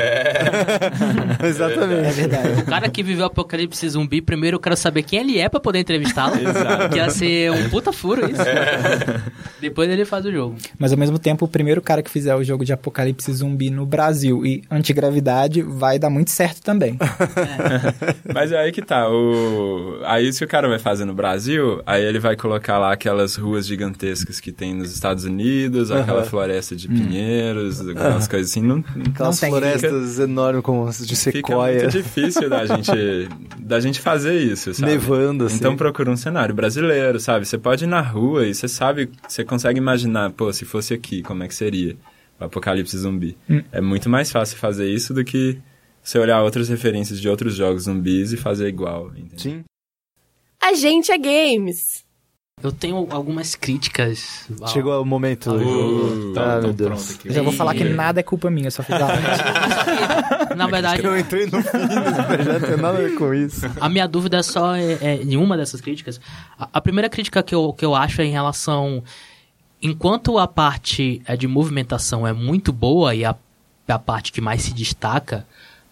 [1.44, 2.08] Exatamente.
[2.08, 2.62] É verdade.
[2.62, 5.60] O cara que viveu o apocalipse zumbi, primeiro eu quero saber quem ele é pra
[5.60, 6.36] poder entrevistá-lo.
[6.36, 6.90] Exato.
[6.90, 8.42] Que ia ser um puta furo isso.
[9.60, 10.56] Depois ele faz o jogo.
[10.80, 13.86] Mas ao mesmo tempo, o primeiro cara que fizer o jogo de apocalipse zumbi no
[13.86, 16.98] Brasil e antigravidade vai dar muito certo também.
[18.34, 19.08] Mas é aí que tá.
[19.10, 20.00] O...
[20.06, 23.66] Aí se o cara vai fazer no Brasil, aí ele vai colocar lá aquelas ruas
[23.66, 28.62] gigantescas que tem nos Estados Unidos, aquela floresta de pinheiros, aquelas coisas assim.
[28.62, 32.92] Não, Aquelas Não florestas enormes como as de fica sequoia, muito difícil da gente,
[33.60, 34.92] da gente fazer isso, sabe?
[34.92, 35.56] nevando, assim.
[35.56, 37.46] Então procura um cenário brasileiro, sabe?
[37.46, 41.22] Você pode ir na rua e você sabe, você consegue imaginar, pô, se fosse aqui,
[41.22, 41.96] como é que seria
[42.40, 43.38] o apocalipse zumbi.
[43.72, 45.58] É muito mais fácil fazer isso do que
[46.04, 49.40] você olhar outras referências de outros jogos zumbis e fazer igual, entendeu?
[49.40, 49.64] Sim.
[50.62, 52.04] A gente é games.
[52.64, 54.46] Eu tenho algumas críticas.
[54.62, 55.52] ao- Chegou o momento.
[55.52, 57.16] Uh, tá, ah, tá meu Deus.
[57.16, 57.28] aqui.
[57.30, 59.08] Eu já vou falar que nada é culpa minha, só fiz a.
[60.56, 63.62] Na verdade, Eu entrei no fim desse projeto, tem nada a ver com isso.
[63.80, 66.20] A minha dúvida é só é, é, em uma dessas críticas.
[66.60, 69.04] A, a primeira crítica que eu, que eu acho é em relação.
[69.82, 73.36] Enquanto a parte é, de movimentação é muito boa e a,
[73.88, 75.46] a parte que mais se destaca,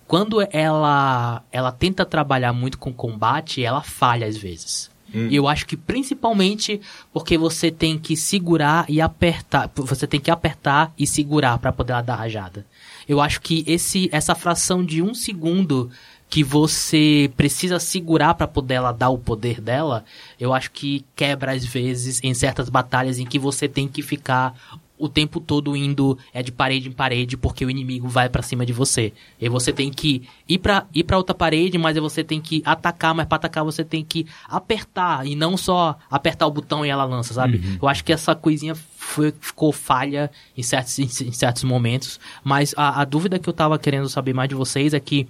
[0.08, 4.89] quando ela, ela tenta trabalhar muito com combate, ela falha às vezes.
[5.14, 6.80] E eu acho que principalmente
[7.12, 9.70] porque você tem que segurar e apertar.
[9.76, 12.66] Você tem que apertar e segurar para poder dar rajada.
[13.08, 15.90] Eu acho que esse, essa fração de um segundo
[16.30, 20.06] que você precisa segurar para poder ela dar o poder dela,
[20.40, 24.54] eu acho que quebra às vezes em certas batalhas em que você tem que ficar
[25.00, 28.66] o tempo todo indo é de parede em parede porque o inimigo vai pra cima
[28.66, 29.14] de você.
[29.40, 33.16] E você tem que ir pra ir para outra parede, mas você tem que atacar,
[33.16, 37.06] mas para atacar você tem que apertar e não só apertar o botão e ela
[37.06, 37.78] lança, sabe?
[37.82, 42.74] Eu acho que essa coisinha foi, ficou falha em certos, em, em certos momentos, mas
[42.76, 45.28] a, a dúvida que eu tava querendo saber mais de vocês é que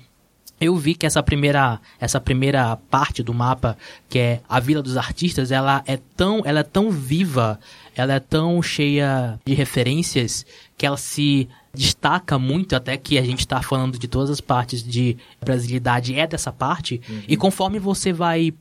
[0.60, 3.78] eu vi que essa primeira, essa primeira parte do mapa,
[4.10, 7.60] que é a Vila dos Artistas, ela é tão, ela é tão viva,
[7.96, 10.46] ela é tão cheia de referências
[10.78, 14.84] que ela se destaca muito, até que a gente está falando de todas as partes
[14.84, 17.02] de brasilidade é dessa parte.
[17.28, 18.54] E conforme você vai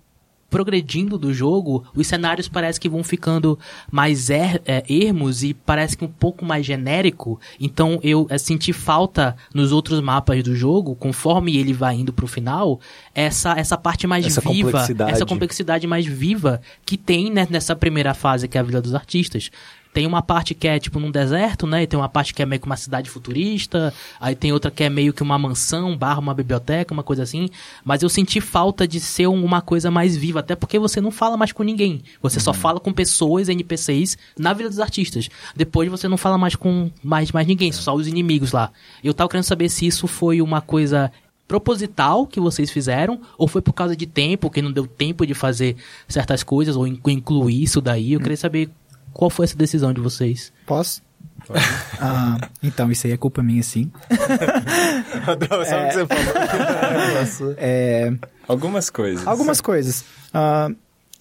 [0.50, 3.58] progredindo do jogo, os cenários parece que vão ficando
[3.90, 7.38] mais er, é, ermos e parece que um pouco mais genérico.
[7.60, 12.26] Então eu é, senti falta nos outros mapas do jogo, conforme ele vai indo pro
[12.26, 12.80] final,
[13.14, 15.12] essa essa parte mais Essa viva, complexidade.
[15.12, 18.94] essa complexidade mais viva que tem né, nessa primeira fase que é a Vila dos
[18.94, 19.50] Artistas.
[19.92, 21.82] Tem uma parte que é tipo num deserto, né?
[21.82, 23.92] E tem uma parte que é meio que uma cidade futurista.
[24.20, 27.48] Aí tem outra que é meio que uma mansão, barra uma biblioteca, uma coisa assim.
[27.84, 31.10] Mas eu senti falta de ser um- uma coisa mais viva, até porque você não
[31.10, 32.02] fala mais com ninguém.
[32.22, 35.28] Você só fala com pessoas, NPCs, na Vila dos Artistas.
[35.56, 38.70] Depois você não fala mais com mais, mais ninguém, só os inimigos lá.
[39.02, 41.10] Eu tava querendo saber se isso foi uma coisa
[41.48, 45.32] proposital que vocês fizeram ou foi por causa de tempo, que não deu tempo de
[45.34, 45.76] fazer
[46.06, 48.12] certas coisas ou in- incluir isso daí.
[48.12, 48.68] Eu queria saber
[49.12, 50.52] qual foi essa decisão de vocês.
[50.66, 51.02] Posso?
[52.00, 53.90] Ah, então, isso aí é culpa minha, sim.
[55.24, 57.54] Sabe o que você falou?
[57.58, 58.12] É,
[58.46, 59.26] Algumas coisas.
[59.26, 60.04] algumas coisas.
[60.32, 60.68] Ah,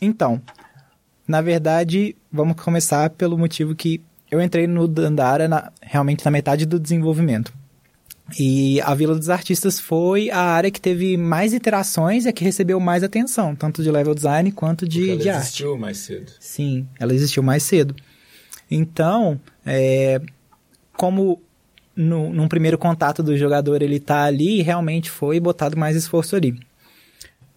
[0.02, 0.42] então,
[1.28, 6.66] na verdade, vamos começar pelo motivo que eu entrei no Dandara na- realmente na metade
[6.66, 7.54] do desenvolvimento.
[8.38, 12.44] E a Vila dos Artistas foi a área que teve mais interações e a que
[12.44, 15.48] recebeu mais atenção, tanto de level design quanto de, Porque de ela arte.
[15.48, 16.32] existiu mais cedo.
[16.40, 17.96] Sim, ela existiu mais cedo.
[18.70, 20.20] Então, é,
[20.94, 21.42] como
[21.96, 26.60] no, num primeiro contato do jogador ele tá ali, realmente foi botado mais esforço ali.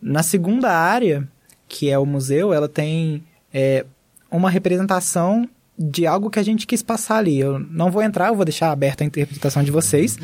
[0.00, 1.28] Na segunda área,
[1.68, 3.84] que é o museu, ela tem é
[4.30, 5.48] uma representação
[5.82, 7.40] de algo que a gente quis passar ali.
[7.40, 10.18] Eu não vou entrar, eu vou deixar aberta a interpretação de vocês,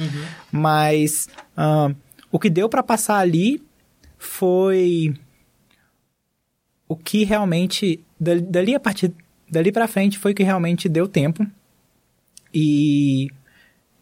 [0.53, 1.91] mas ah,
[2.31, 3.63] o que deu para passar ali
[4.19, 5.15] foi
[6.87, 9.15] o que realmente dali, dali a partir
[9.51, 11.47] dali para frente foi o que realmente deu tempo.
[12.53, 13.29] E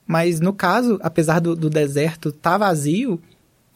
[0.07, 3.23] mas no caso apesar do, do deserto tá vazio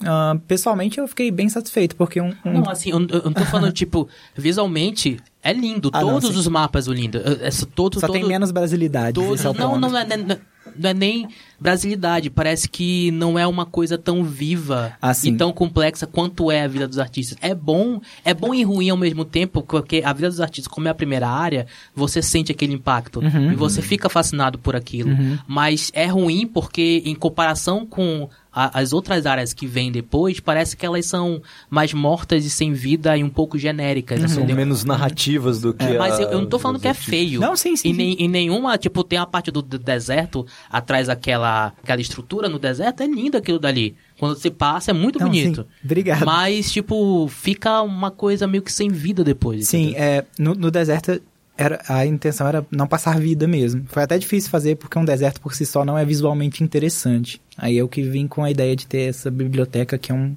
[0.05, 3.45] ah, pessoalmente eu fiquei bem satisfeito porque um, um- Não, assim, eu, eu não tô
[3.45, 5.91] falando, tipo, visualmente é lindo.
[5.93, 6.37] Ah, não, todos sim.
[6.39, 7.21] os mapas são lindos.
[7.41, 10.39] Essa- todo, só todo, tem menos brasilidade todo- é não, não, não é, não é-
[10.77, 11.29] não é nem
[11.61, 12.31] brasilidade.
[12.31, 15.33] Parece que não é uma coisa tão viva Ah, sim.
[15.33, 17.37] e tão complexa quanto é a vida dos artistas.
[17.41, 20.89] É bom, é bom e ruim ao mesmo tempo, porque a vida dos artistas, como
[20.89, 23.53] é a primeira área, você sente aquele impacto Uhum.
[23.53, 25.11] e você fica fascinado por aquilo.
[25.47, 30.77] Mas é ruim porque, em comparação com a- as outras áreas que vêm depois, parece
[30.77, 31.41] que elas são
[31.71, 34.25] mais mortas e sem vida e um pouco genéricas.
[34.25, 36.89] assim, São menos narrativas do que é, mas a- eu, eu não tô falando que
[36.89, 37.41] é feio.
[37.41, 41.07] Não, sim, sim, E nem, em nenhuma, tipo, tem a parte do, do deserto, atrás
[41.07, 43.97] daquela aquela estrutura no deserto, é lindo aquilo dali.
[44.19, 45.63] Quando você passa, é muito Não, bonito.
[45.63, 45.85] sim.
[45.85, 46.25] Obrigado.
[46.25, 49.69] Mas, tipo, fica uma coisa meio que sem vida depois.
[49.69, 50.03] Sim, entendeu?
[50.03, 51.21] é, no, no deserto
[51.57, 53.85] era, a intenção era não passar vida mesmo.
[53.89, 57.41] Foi até difícil fazer porque um deserto por si só não é visualmente interessante.
[57.57, 60.37] Aí eu que vim com a ideia de ter essa biblioteca que é um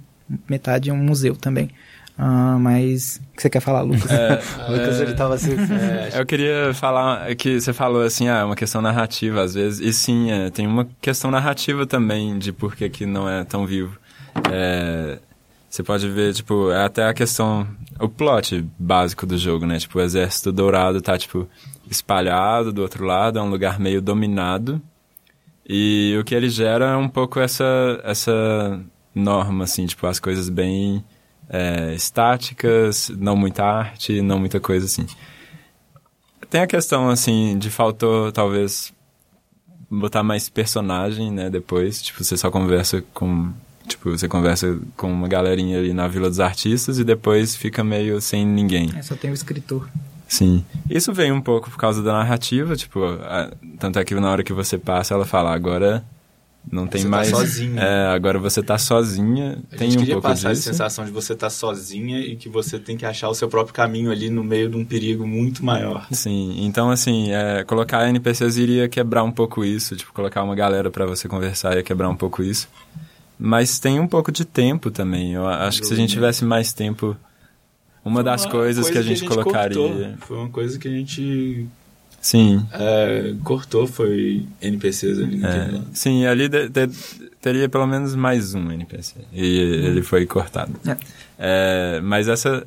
[0.50, 1.70] metade é um museu também.
[2.24, 4.06] Ah, mas o que você quer falar, Lucas?
[4.70, 5.56] O Lucas, ele tava assim...
[6.14, 9.80] Eu queria falar que você falou assim, ah, é uma questão narrativa às vezes.
[9.80, 13.66] E sim, é, tem uma questão narrativa também de por que, que não é tão
[13.66, 13.98] vivo.
[14.52, 15.18] É,
[15.68, 17.68] você pode ver, tipo, é até a questão,
[18.00, 19.80] o plot básico do jogo, né?
[19.80, 21.50] Tipo, o exército dourado tá, tipo,
[21.90, 24.80] espalhado do outro lado, é um lugar meio dominado.
[25.68, 28.80] E o que ele gera é um pouco essa, essa
[29.16, 31.04] norma, assim, tipo, as coisas bem
[31.52, 35.06] é, estáticas, não muita arte, não muita coisa assim.
[36.50, 38.94] Tem a questão, assim, de faltou, talvez,
[39.90, 42.02] botar mais personagem, né, depois.
[42.02, 43.52] Tipo, você só conversa com...
[43.88, 48.22] Tipo, você conversa com uma galerinha ali na Vila dos Artistas e depois fica meio
[48.22, 48.90] sem ninguém.
[48.96, 49.90] É, só tem o escritor.
[50.28, 50.64] Sim.
[50.90, 54.44] Isso vem um pouco por causa da narrativa, tipo, a- tanto é que na hora
[54.44, 56.06] que você passa, ela fala, agora
[56.70, 57.30] não tem Você tá mais...
[57.30, 57.82] sozinha.
[57.82, 60.62] É, agora você tá sozinha, A tem gente um queria pouco passar disso.
[60.62, 63.74] essa sensação de você estar sozinha e que você tem que achar o seu próprio
[63.74, 66.08] caminho ali no meio de um perigo muito maior.
[66.12, 70.92] Sim, então assim, é, colocar NPCs iria quebrar um pouco isso, tipo, colocar uma galera
[70.92, 72.68] pra você conversar ia quebrar um pouco isso.
[73.40, 75.34] Mas tem um pouco de tempo também.
[75.34, 77.18] Eu acho que se a gente tivesse mais tempo,
[78.06, 79.76] uma das Uma coisas coisa que a gente, colocaria.
[79.78, 80.14] cortou.
[80.20, 81.68] Foi uma coisa que a gente
[82.22, 82.66] Sim.
[82.72, 85.44] é, cortou, foi NPCs ali.
[85.44, 86.88] É, sim, ali de- de-
[87.42, 89.16] teria pelo menos mais um NPC.
[89.34, 89.58] E
[89.88, 90.72] ele foi cortado.
[90.88, 90.96] É.
[91.40, 92.66] É, mas essa.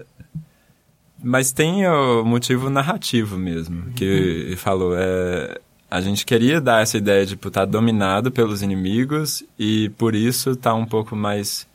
[1.22, 4.94] Mas tem o motivo narrativo mesmo, que ele falou.
[4.96, 5.58] É,
[5.90, 10.74] a gente queria dar essa ideia de estar dominado pelos inimigos e por isso estar
[10.74, 11.66] um pouco mais.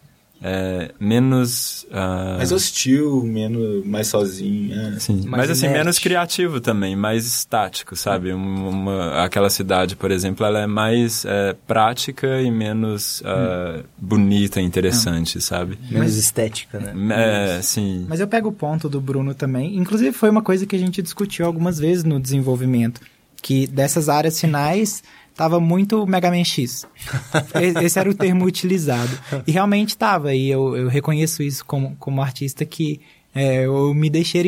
[0.42, 1.86] É, menos.
[1.92, 4.74] ah, Mais hostil, menos, mais sozinho.
[4.80, 5.00] é.
[5.00, 5.80] Sim, Mais mas assim, inerte.
[5.80, 8.32] menos criativo também, mais estático, sabe?
[8.32, 14.62] Uma, uma- aquela cidade, por exemplo, ela é mais é, prática e menos ah, bonita,
[14.62, 15.78] interessante, sabe?
[15.90, 17.58] Menos estética, né?
[17.58, 18.06] É, sim.
[18.08, 19.78] Mas eu pego o ponto do Bruno também.
[19.78, 23.02] Inclusive, foi uma coisa que a gente discutiu algumas vezes no desenvolvimento.
[23.42, 25.02] Que dessas áreas finais
[25.40, 26.86] tava muito Mega Man X.
[27.82, 29.10] Esse era o termo utilizado.
[29.48, 30.36] E realmente tava.
[30.36, 33.00] E eu, eu reconheço isso como, como artista que
[33.34, 34.44] é, eu me deixei,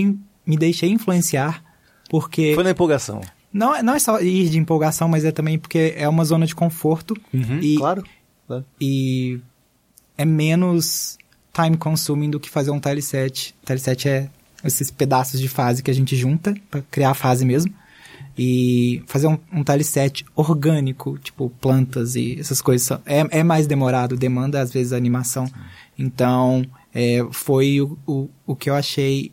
[0.46, 1.64] me deixei influenciar.
[2.10, 3.22] Porque Foi na empolgação.
[3.54, 6.46] não, é- não é só ir de empolgação, mas é também porque é uma zona
[6.46, 7.16] de conforto.
[7.34, 8.04] E, Claro.
[8.46, 8.66] claro.
[8.82, 9.40] e
[10.18, 11.18] é menos
[11.54, 13.56] time consuming do que fazer um tile set.
[13.66, 14.30] Tile set é
[14.62, 17.74] esses pedaços de fase que a gente junta para criar a fase mesmo.
[18.38, 19.64] E fazer um, um
[20.36, 25.46] orgânico, tipo plantas e essas coisas, são- é, é mais demorado, demanda às vezes animação.
[25.98, 29.32] Então, é, foi o, o, o que eu achei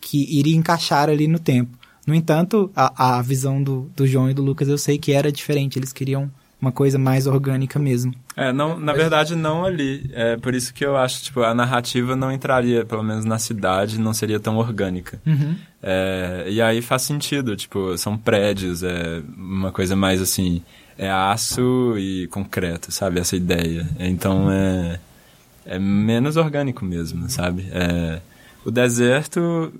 [0.00, 1.76] que iria encaixar ali no tempo.
[2.06, 5.32] No entanto, a, a visão do, do João e do Lucas eu sei que era
[5.32, 8.14] diferente, eles queriam uma coisa mais orgânica mesmo.
[8.36, 10.10] É, não, na verdade, não ali.
[10.12, 13.98] É por isso que eu acho, tipo, a narrativa não entraria, pelo menos na cidade,
[13.98, 15.18] não seria tão orgânica.
[15.82, 20.62] É, e aí faz sentido, tipo, são prédios, é uma coisa mais assim,
[20.98, 23.20] é aço e concreto, sabe?
[23.20, 23.88] Essa ideia.
[23.98, 25.00] Então é,
[25.64, 27.66] é menos orgânico mesmo, sabe?
[27.72, 28.20] É,
[28.66, 29.72] o deserto,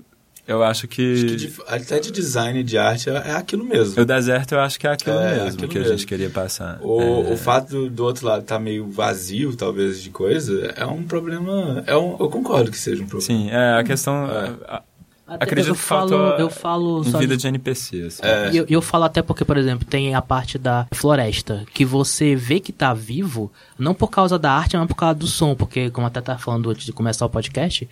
[0.47, 1.13] eu acho que.
[1.13, 4.01] Acho que de- até de design de arte é, é aquilo mesmo.
[4.01, 5.97] O deserto eu acho que é aquilo É, mesmo aquilo que a mesmo.
[5.97, 6.79] gente queria passar.
[6.81, 10.85] O, É, o fato do, do outro lado estar meio vazio, talvez, de coisa, é
[10.85, 11.83] um problema.
[11.85, 13.21] É um, eu concordo que seja um problema.
[13.27, 14.25] Sim, é, a questão.
[14.31, 14.53] É.
[14.67, 14.81] a-
[15.29, 18.21] Até Acredito eu que falo, faltou eu falo em só vida de- de NPC, assim.
[18.23, 18.49] É.
[18.53, 22.33] E eu, eu falo até porque, por exemplo, tem a parte da floresta, que você
[22.33, 25.89] vê que tá vivo, não por causa da arte, mas por causa do som, porque,
[25.89, 27.89] como até tá falando antes de começar o podcast,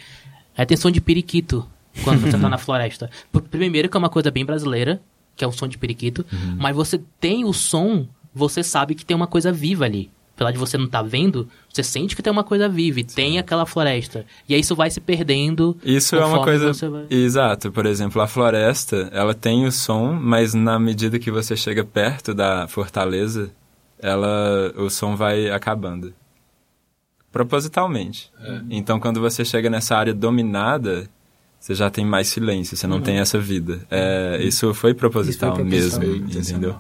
[0.56, 1.68] é tem som de periquito
[2.04, 3.10] quando você tá na floresta.
[3.52, 5.02] Primeiro que é uma coisa bem brasileira,
[5.36, 6.26] que é o som de periquito,
[6.58, 10.10] mas você tem o som, você sabe que tem uma coisa viva ali.
[10.36, 13.40] Apesar de você não tá vendo, você sente que tem uma coisa viva e tem
[13.40, 14.26] aquela floresta.
[14.50, 15.78] E aí isso vai se perdendo.
[15.82, 16.90] Isso é uma coisa.
[16.90, 17.72] vai- Exato.
[17.72, 22.34] Por exemplo, a floresta, ela tem o som, mas na medida que você chega perto
[22.34, 23.50] da fortaleza,
[23.98, 26.14] ela, o som vai acabando.
[27.32, 28.32] Propositalmente.
[28.70, 31.10] Então, quando você chega nessa área dominada,
[31.66, 33.80] você já tem mais silêncio, você não tem essa vida.
[33.90, 36.00] É, isso foi proposital, proposital.
[36.00, 36.76] mesmo, entendeu?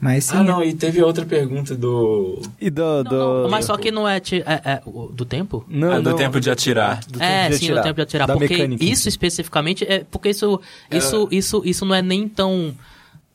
[0.00, 2.40] Mas sim, Ah, não, e teve outra pergunta do.
[2.58, 3.04] E do...
[3.04, 3.42] do...
[3.42, 5.64] Não, mas só que não é, ti- é- é do tempo?
[5.68, 7.00] Não, Ah, do não, tempo de atirar.
[7.06, 8.26] do é, de sim, atirar, no tempo de atirar.
[8.26, 10.02] da porque mecânica isso especificamente é.
[10.10, 10.58] Porque isso,
[10.90, 12.74] isso, isso, isso não é nem tão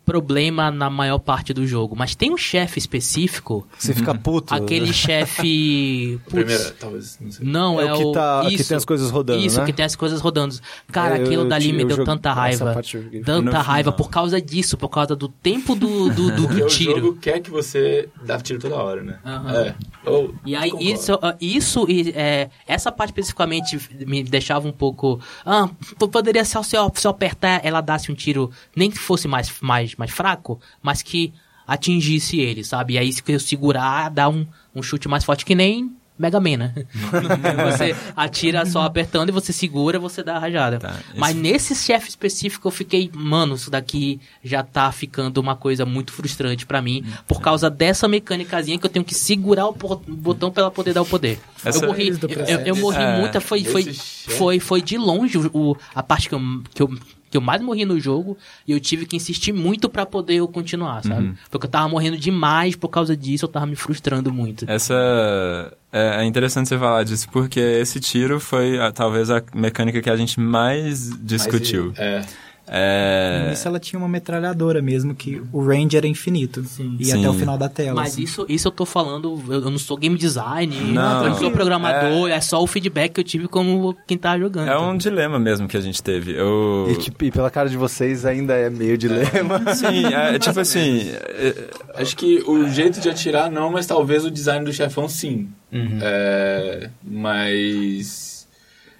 [0.07, 1.93] problema na maior parte do jogo.
[1.95, 4.55] Mas tem um chefe específico, Você fica puto.
[4.55, 6.17] aquele chefe.
[6.23, 7.45] putz, Primeira, talvez, não sei.
[7.45, 9.65] Não, É é, o que tá- que isso, tem as coisas rodando, Isso, né?
[9.65, 10.55] que tem as coisas rodando.
[10.91, 12.73] Cara, É, eu- aquilo eu dali me eu deu tanta raiva.
[12.73, 12.97] parte.
[13.25, 13.97] Tanta raiva final.
[13.97, 16.99] por causa disso, por causa do tempo do, do, do, do o tiro.
[17.01, 19.19] jogo quer que você dá tiro toda hora, né?
[19.25, 19.51] Aham.
[19.53, 19.75] É.
[20.05, 20.89] Eu E aí, concordo.
[20.93, 23.77] isso, ah, isso e, é, essa parte especificamente
[24.07, 25.19] me deixava um pouco.
[25.45, 25.69] Ah,
[26.11, 29.51] poderia ser se eu, se eu apertar, ela desse um tiro, nem que fosse mais,
[29.61, 31.33] mais, mais fraco, mas que
[31.65, 32.93] atingisse ele, sabe?
[32.93, 36.57] E aí, se eu segurar, dá um, um chute mais forte que nem Mega Man,
[36.57, 36.73] né?
[37.71, 40.79] você atira só apertando e você segura, você dá a rajada.
[40.79, 45.55] Tá, Mas esse- nesse chefe específico eu fiquei, mano, isso daqui já tá ficando uma
[45.55, 49.73] coisa muito frustrante pra mim, por causa dessa mecânicazinha que eu tenho que segurar o
[50.07, 51.39] botão pra ela poder dar o poder.
[51.63, 55.37] Essa- eu morri, eu, eu- eu morri É, muita, foi, foi, foi, foi de longe
[55.37, 56.41] o, o- a parte que eu,
[56.73, 56.97] que eu
[57.29, 60.47] que eu mais morri no jogo e eu tive que insistir muito pra poder eu
[60.47, 61.33] continuar, sabe?
[61.49, 64.65] Porque eu tava morrendo demais por causa disso, eu tava me frustrando muito.
[64.67, 65.73] Essa.
[65.91, 70.15] É, é interessante você falar disso, porque esse tiro foi talvez a mecânica que a
[70.15, 71.93] gente mais Mas, discutiu.
[72.67, 73.37] É.
[73.39, 73.47] No É.
[73.47, 76.61] início ela tinha uma metralhadora mesmo, que o range era infinito.
[76.99, 77.19] E Sim.
[77.19, 77.95] até o final da tela.
[78.01, 78.23] Mas assim.
[78.23, 81.23] isso, isso eu tô falando, eu, eu não sou game design, Não.
[81.23, 82.39] eu não sou programador, é...
[82.41, 84.69] só o feedback que eu tive como quem tava jogando.
[84.69, 86.33] É um dilema mesmo que a gente teve.
[86.33, 86.87] Eu...
[86.89, 89.61] E, tipo, e pela cara de vocês ainda é meio dilema.
[89.73, 91.09] Sim, é, tipo assim.
[91.11, 91.53] é,
[91.95, 95.49] Acho que o jeito de atirar não, mas talvez o design do chefão sim.
[96.01, 98.36] É, mas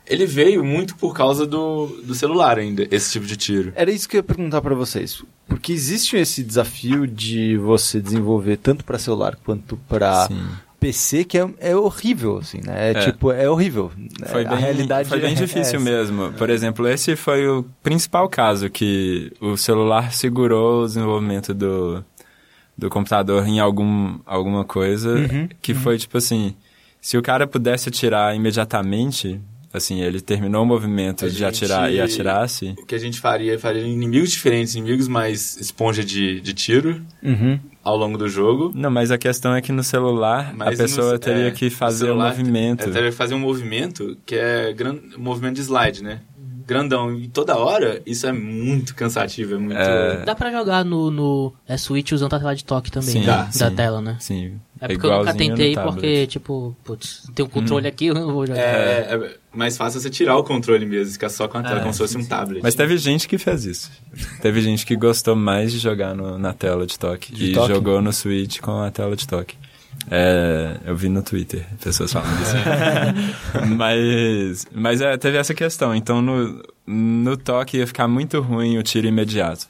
[0.10, 3.72] ele veio muito por causa do, do celular ainda, esse tipo de tiro.
[3.76, 5.24] Era isso que eu ia perguntar pra vocês.
[5.48, 10.42] Porque existe esse desafio de você desenvolver tanto pra celular quanto pra Sim.
[10.80, 12.90] PC, que é, é horrível, assim, né?
[12.90, 13.12] É, É.
[13.12, 13.92] tipo, é horrível.
[14.28, 15.80] Foi a bem, realidade foi bem é difícil essa.
[15.80, 16.32] mesmo.
[16.34, 22.04] Por exemplo, esse foi o principal caso que o celular segurou o desenvolvimento do,
[22.78, 26.54] do computador em algum, alguma coisa, Uhum, que foi tipo assim,
[27.02, 29.40] se o cara pudesse atirar imediatamente,
[29.78, 33.20] assim, ele terminou o movimento A de gente- atirar e atirasse, O que a gente
[33.20, 37.60] faria, faria inimigos diferentes, inimigos mais esponja de, de tiro Uhum.
[37.84, 38.72] ao longo do jogo.
[38.76, 41.70] Não, mas a questão é que no celular Mas a pessoa no- teria é, que
[41.70, 42.84] fazer o celular, movimento.
[42.84, 46.20] É, teria que fazer um movimento que é gran, um movimento de slide, né?
[46.68, 47.16] Grandão.
[47.18, 49.78] E toda hora, isso é muito cansativo, é muito...
[49.80, 50.26] É.
[50.26, 53.26] Dá pra jogar no, no é, Switch usando a tela de toque também, Sim, né?
[53.26, 53.76] dá, da sim.
[53.76, 54.18] tela, né?
[54.20, 54.60] Sim.
[54.80, 58.46] É porque eu nunca tentei, porque, tipo, putz, tem um controle aqui, eu não vou
[58.46, 58.60] jogar.
[58.60, 61.82] É, é mais fácil você tirar o controle mesmo, ficar só com a tela, É,
[61.82, 62.62] como se fosse um tablet.
[62.62, 63.92] Mas teve gente que fez isso.
[64.42, 67.34] teve gente que gostou mais de jogar no- na tela de toque.
[67.34, 67.68] De e toque?
[67.74, 69.56] jogou no Switch com a tela de toque.
[70.12, 72.56] É, eu vi no Twitter pessoas falando isso.
[73.76, 75.96] mas mas é, teve essa questão.
[75.96, 79.68] Então no, no toque ia ficar muito ruim o tiro imediato.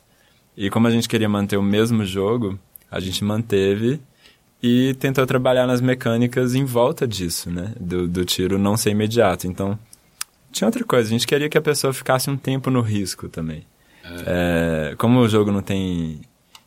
[0.55, 3.99] E como a gente queria manter o mesmo jogo, a gente manteve
[4.61, 7.73] e tentou trabalhar nas mecânicas em volta disso, né?
[7.79, 9.47] Do, do tiro não ser imediato.
[9.47, 9.77] Então,
[10.51, 11.07] tinha outra coisa.
[11.07, 13.65] A gente queria que a pessoa ficasse um tempo no risco também.
[14.25, 16.21] É, como o jogo não tem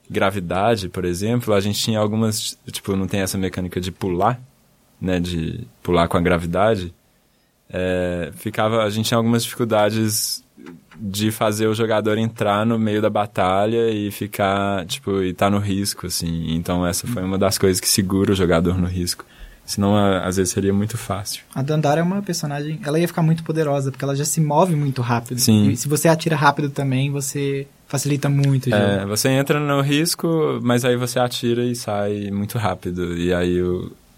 [0.08, 2.58] gravidade, por exemplo, a gente tinha algumas...
[2.70, 4.40] Tipo, não tem essa mecânica de pular,
[5.00, 5.18] né?
[5.18, 6.94] De pular com a gravidade.
[7.68, 8.84] É, ficava...
[8.84, 10.44] A gente tinha algumas dificuldades
[10.96, 15.58] de fazer o jogador entrar no meio da batalha e ficar, tipo, e tá no
[15.58, 16.54] risco, assim.
[16.54, 19.24] Então essa foi uma das coisas que segura o jogador no risco.
[19.64, 21.44] Senão, às vezes, seria muito fácil.
[21.54, 22.80] A Dandara é uma personagem.
[22.84, 25.38] Ela ia ficar muito poderosa, porque ela já se move muito rápido.
[25.38, 25.68] Sim.
[25.70, 28.82] E se você atira rápido também, você facilita muito o jogo.
[28.82, 33.16] É, você entra no risco, mas aí você atira e sai muito rápido.
[33.16, 33.60] E aí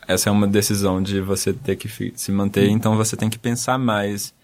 [0.06, 3.78] essa é uma decisão de você ter que se manter, então você tem que pensar
[3.78, 4.34] mais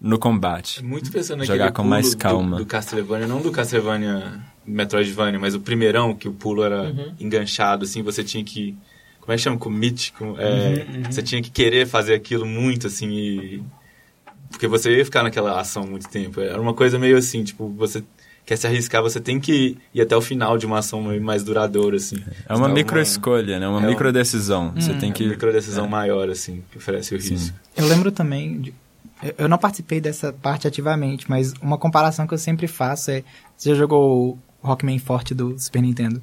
[0.00, 0.84] no combate.
[0.84, 2.56] Muito pensando Jogar com pulo mais do- calma.
[2.56, 7.12] Do, Castlevania, não do Castlevania Metroidvania, mas o primeirão, que o pulo era Uhum.
[7.18, 8.76] enganchado, assim, você tinha que...
[9.20, 9.58] Como é que chama?
[9.58, 10.12] Commit?
[10.12, 13.62] Com, é, Uhum, Você tinha que querer fazer aquilo muito, assim, e...
[14.50, 16.40] Porque você ia ficar naquela ação muito tempo.
[16.40, 18.02] Era uma coisa meio assim, tipo, você
[18.46, 21.44] quer se arriscar, você tem que ir até o final de uma ação meio mais
[21.44, 22.16] duradoura, assim.
[22.48, 23.68] É uma Então, micro-escolha, né?
[23.68, 24.72] Uma é um- micro-decisão.
[24.74, 25.24] Você tem Que...
[25.24, 25.28] que...
[25.30, 27.34] micro decisão maior, assim, que oferece o Sim.
[27.34, 27.56] risco.
[27.76, 28.58] Eu lembro também.
[28.60, 28.74] de-
[29.38, 33.22] eu- não participei dessa parte ativamente, mas uma comparação que eu sempre faço é.
[33.56, 36.22] Você já jogou o Rockman Forte do Super Nintendo?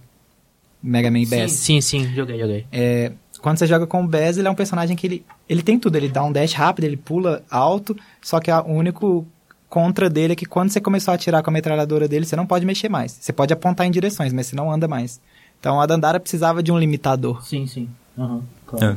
[0.82, 1.52] Mega Man Sim, Bass?
[1.52, 2.66] sim, sim, joguei, joguei.
[2.72, 5.80] É, quando você joga com o Bass, ele é um personagem que ele, ele tem
[5.80, 5.96] tudo.
[5.96, 9.26] Ele dá um dash rápido, ele pula alto, só que a- o único
[9.68, 12.46] contra dele é que quando você começou a atirar com a metralhadora dele, você não
[12.46, 13.12] pode mexer mais.
[13.20, 15.20] Você pode apontar em direções, mas você não anda mais.
[15.60, 17.43] Então a Dandara precisava de um limitador.
[17.46, 17.89] Sim, sim.
[18.18, 18.43] Aham,
[18.82, 18.96] É.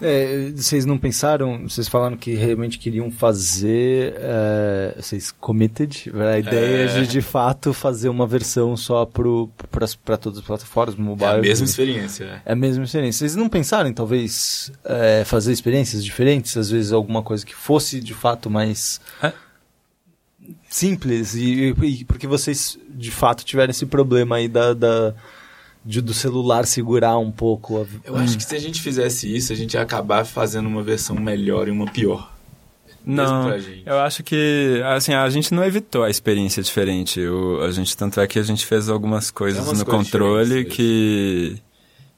[0.00, 6.84] É, vocês não pensaram, vocês falaram que realmente queriam fazer, é, vocês committed, a ideia
[6.90, 7.00] É.
[7.00, 11.28] de de fato fazer uma versão só para todas as plataformas, É mobile.
[11.30, 12.42] a mesma experiência, é.
[12.46, 13.18] É a mesma experiência.
[13.20, 16.56] Vocês não pensaram em talvez é, fazer experiências diferentes?
[16.56, 19.32] Às vezes alguma coisa que fosse de fato mais É.
[20.68, 25.14] simples e, e porque vocês de fato tiveram esse problema aí da, da-
[25.84, 27.82] de- do celular segurar um pouco.
[27.82, 27.86] A...
[28.04, 31.16] Eu acho que se a gente fizesse isso, a gente ia acabar fazendo uma versão
[31.16, 32.30] melhor e uma pior.
[33.04, 33.50] Não,
[33.86, 37.18] eu acho que, assim, a gente não evitou a experiência diferente.
[37.26, 40.64] O, a gente, tanto é que a gente fez algumas coisas umas no coisas controle
[40.66, 41.56] que,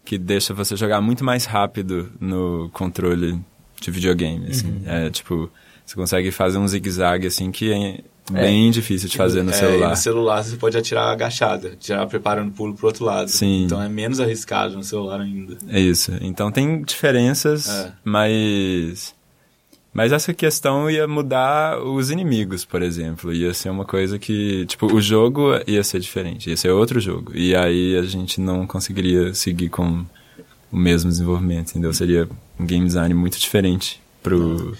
[0.05, 3.39] que deixa você jogar muito mais rápido no controle
[3.81, 4.83] de videogame, assim.
[4.85, 5.49] É, tipo,
[5.87, 8.03] você consegue fazer um zigue-zague, assim, que
[8.33, 9.91] é bem difícil de fazer no É, celular.
[9.91, 13.29] no celular você pode atirar agachada, atirar preparando o pulo pro outro lado.
[13.29, 13.65] Sim.
[13.65, 15.57] Então é menos arriscado no celular ainda.
[15.69, 16.13] É isso.
[16.21, 17.93] Então tem diferenças, É.
[18.05, 19.15] mas.
[19.95, 23.31] Mas essa questão ia mudar os inimigos, por exemplo.
[23.31, 24.65] Ia ser uma coisa que.
[24.65, 27.33] Tipo, o jogo ia ser diferente, ia ser outro jogo.
[27.37, 30.03] E aí a gente não conseguiria seguir com
[30.71, 31.93] o mesmo desenvolvimento, entendeu?
[31.93, 32.27] Seria
[32.59, 34.75] um game design muito diferente pro.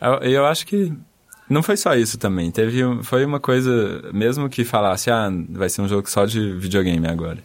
[0.00, 0.92] Eu, eu acho que.
[1.54, 2.50] Não foi só isso também.
[2.50, 7.06] Teve, foi uma coisa, mesmo que falasse, ah, vai ser um jogo só de videogame
[7.06, 7.38] agora.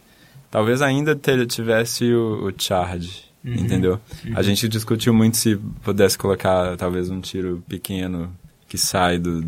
[0.50, 4.00] Talvez ainda te- tivesse o, o charge, entendeu?
[4.36, 8.36] A gente discutiu muito se pudesse colocar talvez um tiro pequeno
[8.68, 9.46] que sai do.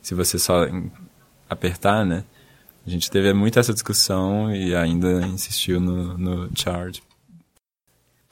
[0.00, 0.64] Se você só
[1.50, 2.22] apertar, né?
[2.86, 7.02] A gente teve muito essa discussão e ainda insistiu no, no charge.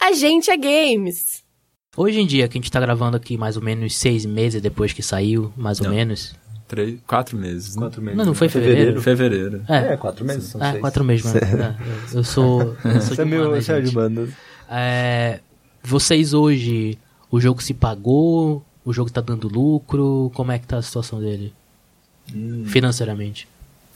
[0.00, 1.44] A gente é games.
[1.97, 4.92] Hoje em dia, que a gente tá gravando aqui mais ou menos seis meses depois
[4.92, 5.94] que saiu, mais ou Não.
[5.94, 6.34] menos.
[6.68, 7.76] Três, quatro meses.
[7.76, 7.82] né?
[7.82, 8.18] Quatro meses.
[8.18, 9.01] Não, não foi fevereiro?
[9.01, 9.62] Fevereiro.
[9.68, 10.44] É, É, quatro meses.
[10.49, 10.80] São é seis.
[10.80, 11.38] quatro meses, mano.
[12.12, 13.94] É, eu sou, eu sou Você é de meu, humanas, você é de gente.
[13.94, 14.28] banda.
[14.68, 15.40] É,
[15.82, 16.99] vocês hoje,
[17.30, 18.64] o jogo se pagou?
[18.84, 20.30] O jogo tá dando lucro?
[20.34, 21.53] Como é que tá a situação dele?
[22.66, 23.49] Financeiramente.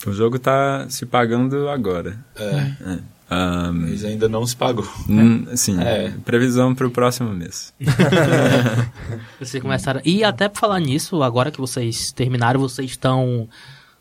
[0.07, 2.19] O jogo tá se pagando agora.
[2.37, 2.99] É,
[3.31, 4.85] Ahn, mas ainda não se pagou.
[5.09, 6.13] hum, sim, É.
[6.25, 7.73] previsão pro próximo mês.
[9.39, 10.01] Vocês começaram.
[10.05, 13.49] E até pra falar nisso, agora que vocês terminaram, vocês estão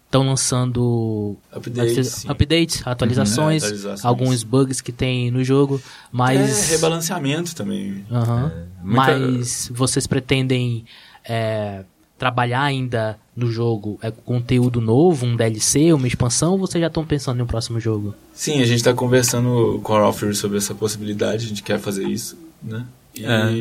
[0.06, 4.06] estão lançando Updates, updates, atualizações, É, atualizações.
[4.06, 5.80] alguns bugs que tem no jogo,
[6.12, 8.04] mas É, rebalanceamento também.
[8.12, 8.52] Aham.
[8.84, 10.84] muita- Mas vocês pretendem
[11.24, 11.84] é,
[12.20, 17.06] trabalhar ainda no jogo é, conteúdo novo, um DLC, uma expansão, ou vocês já estão
[17.06, 18.14] pensando em um próximo jogo?
[18.34, 22.06] Sim, a gente tá conversando com a Fury sobre essa possibilidade, a gente quer fazer
[22.08, 22.86] isso, né?
[23.16, 23.52] E É.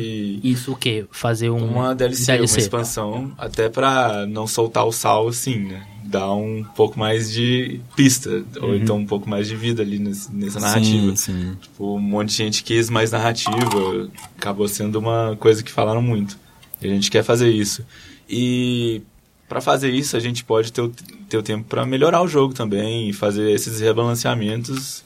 [0.43, 1.05] Isso o quê?
[1.11, 5.83] Fazer um uma DLC, uma expansão, até pra não soltar o sal assim, né?
[6.03, 10.59] Dar um pouco mais de pista, ou então um pouco mais de vida ali nessa
[10.59, 11.15] narrativa.
[11.15, 11.57] Sim, sim.
[11.61, 16.37] Tipo, um monte de gente quis mais narrativa, acabou sendo uma coisa que falaram muito.
[16.81, 17.83] E a gente quer fazer isso.
[18.29, 19.01] E
[19.47, 20.89] para fazer isso, a gente pode ter o,
[21.27, 25.03] ter o tempo para melhorar o jogo também e fazer esses rebalanceamentos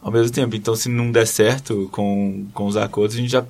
[0.00, 0.54] ao mesmo tempo.
[0.54, 3.44] Então, se não der certo com, com os acordos, a gente já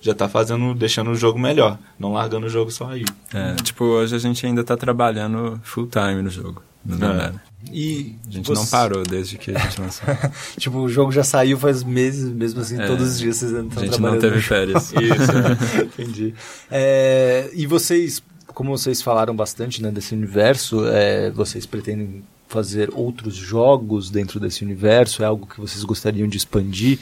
[0.00, 3.04] já tá fazendo, deixando o jogo melhor, não largando o jogo só aí.
[3.34, 6.62] É, tipo, hoje a gente ainda tá trabalhando full time no jogo.
[6.88, 7.32] É.
[7.72, 10.06] E A gente você- não parou desde que a gente lançou.
[10.56, 12.86] Tipo, o jogo já saiu faz meses, mesmo assim, É.
[12.86, 14.22] todos os dias vocês ainda A estão gente trabalhando.
[14.22, 14.92] não teve férias.
[15.02, 15.82] Isso.
[16.00, 16.32] Entendi.
[16.70, 18.22] É, e vocês,
[18.58, 24.64] como vocês falaram bastante né, desse universo, é, vocês pretendem fazer outros jogos dentro desse
[24.64, 25.22] universo?
[25.22, 26.98] É algo que vocês gostariam de expandir?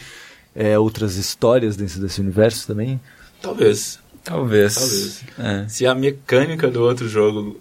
[0.55, 3.01] É, outras histórias dentro desse universo também?
[3.41, 3.99] Talvez.
[4.23, 4.75] Talvez.
[4.75, 5.25] Talvez.
[5.39, 5.67] É.
[5.67, 7.59] Se a mecânica do outro jogo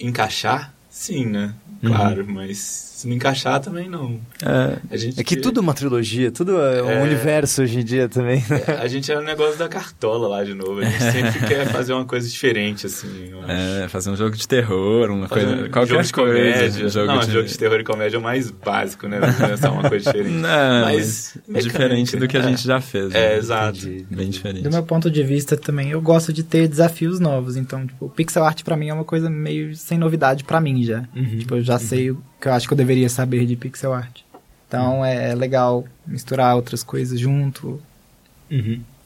[0.00, 1.54] encaixar, sim, né?
[1.80, 4.18] Claro, mas Se não encaixar, também não.
[4.44, 7.02] É, A gente é que tudo é uma trilogia, tudo é um É.
[7.04, 8.40] universo hoje em dia também.
[8.50, 8.76] né?
[8.80, 10.80] A gente é o negócio da cartola lá de novo.
[10.80, 13.30] A gente sempre quer fazer uma coisa diferente, assim.
[13.46, 15.62] É, fazer um jogo de terror, uma Fazer coisa.
[15.66, 16.32] um qualquer jogo de coisa.
[16.34, 16.86] comédia.
[16.86, 17.30] um jogo não, de...
[17.30, 19.20] jogo de terror e comédia é o mais básico, né?
[19.20, 20.34] Pensar uma coisa diferente.
[20.42, 22.42] Não, Mas mas diferente do que a é.
[22.42, 23.14] gente já fez.
[23.14, 23.36] É, né?
[23.38, 23.78] exato.
[23.78, 24.06] Entendi.
[24.10, 24.62] Bem diferente.
[24.64, 27.56] Do meu ponto de vista também, eu gosto de ter desafios novos.
[27.56, 30.82] Então, tipo, o pixel art pra mim é uma coisa meio sem novidade pra mim
[30.82, 31.04] já.
[31.38, 34.20] Tipo, eu já sei o que eu acho que eu deveria saber de pixel art.
[34.66, 37.80] Então é legal misturar outras coisas junto.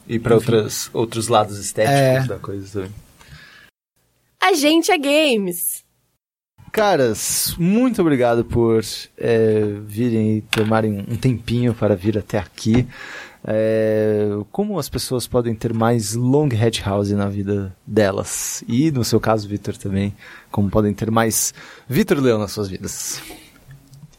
[0.07, 0.35] E para
[0.93, 2.23] outros lados estéticos É.
[2.27, 2.91] da coisa também.
[4.41, 5.83] A gente é games.
[6.71, 8.81] Caras, muito obrigado por
[9.17, 12.87] é, virem e tomarem um tempinho para vir até aqui.
[13.45, 18.63] É, como as pessoas podem ter mais Long Hat House na vida delas?
[18.67, 20.15] E no seu caso, Vitor, também.
[20.49, 21.53] Como podem ter mais
[21.87, 23.21] Vitor Leão nas suas vidas?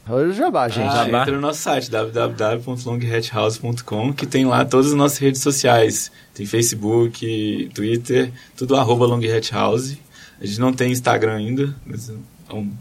[0.07, 0.87] Olha o jabá, gente.
[0.87, 1.23] Ah, Jabá.
[1.23, 6.11] entra no nosso site www.longhathouse.com que tem lá todas as nossas redes sociais.
[6.33, 9.97] Tem Facebook, Twitter, tudo arroba longhathouse.
[10.39, 12.13] A gente não tem Instagram ainda, mas é
[12.53, 12.71] um...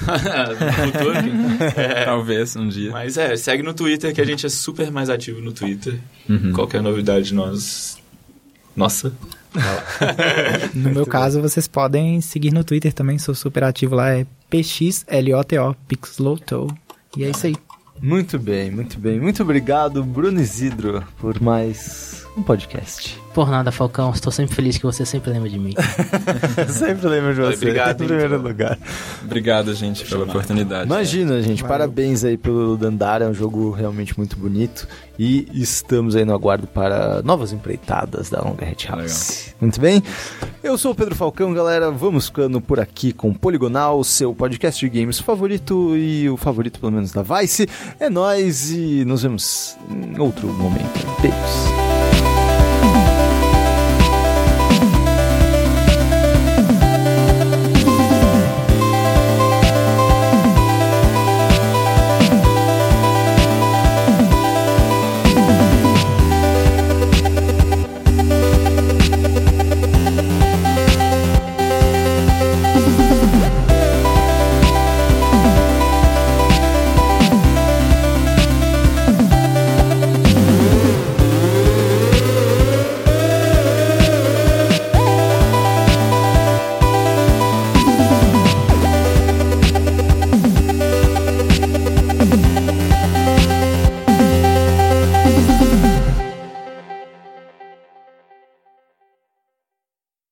[0.00, 1.72] no futuro.
[1.76, 2.90] É, Talvez um dia.
[2.90, 5.98] mas é, segue no Twitter que a gente é super mais ativo no Twitter.
[6.28, 6.52] Uhum.
[6.52, 7.98] Qualquer novidade nós...
[8.74, 9.12] Nossa.
[10.74, 15.76] No meu caso, vocês podem seguir no Twitter também, sou super ativo lá, é PXLOTO,
[15.86, 16.74] Pixloto.
[17.16, 17.56] E é isso aí.
[18.00, 19.20] Muito bem, muito bem.
[19.20, 23.21] Muito obrigado, Bruno Isidro, por mais um podcast.
[23.34, 24.10] Por nada, Falcão.
[24.10, 25.74] Estou sempre feliz que você sempre lembra de mim.
[26.68, 28.48] Sempre lembro de você, Obrigado, em primeiro então.
[28.48, 28.78] lugar.
[29.24, 30.86] Obrigado, gente, pela oportunidade.
[30.86, 34.86] Imagina, gente, parabéns aí pelo Dandara, é um jogo realmente muito bonito
[35.18, 39.54] e estamos aí no aguardo para novas empreitadas da Longa Hat House.
[39.60, 40.02] Muito bem?
[40.62, 45.00] Eu sou o Pedro Falcão, galera, vamos ficando por aqui com Poligonal, seu podcast de
[45.00, 47.68] games favorito e o favorito pelo menos da Vice.
[47.98, 51.06] É nóis e nos vemos em outro momento.
[51.20, 51.81] Beijos.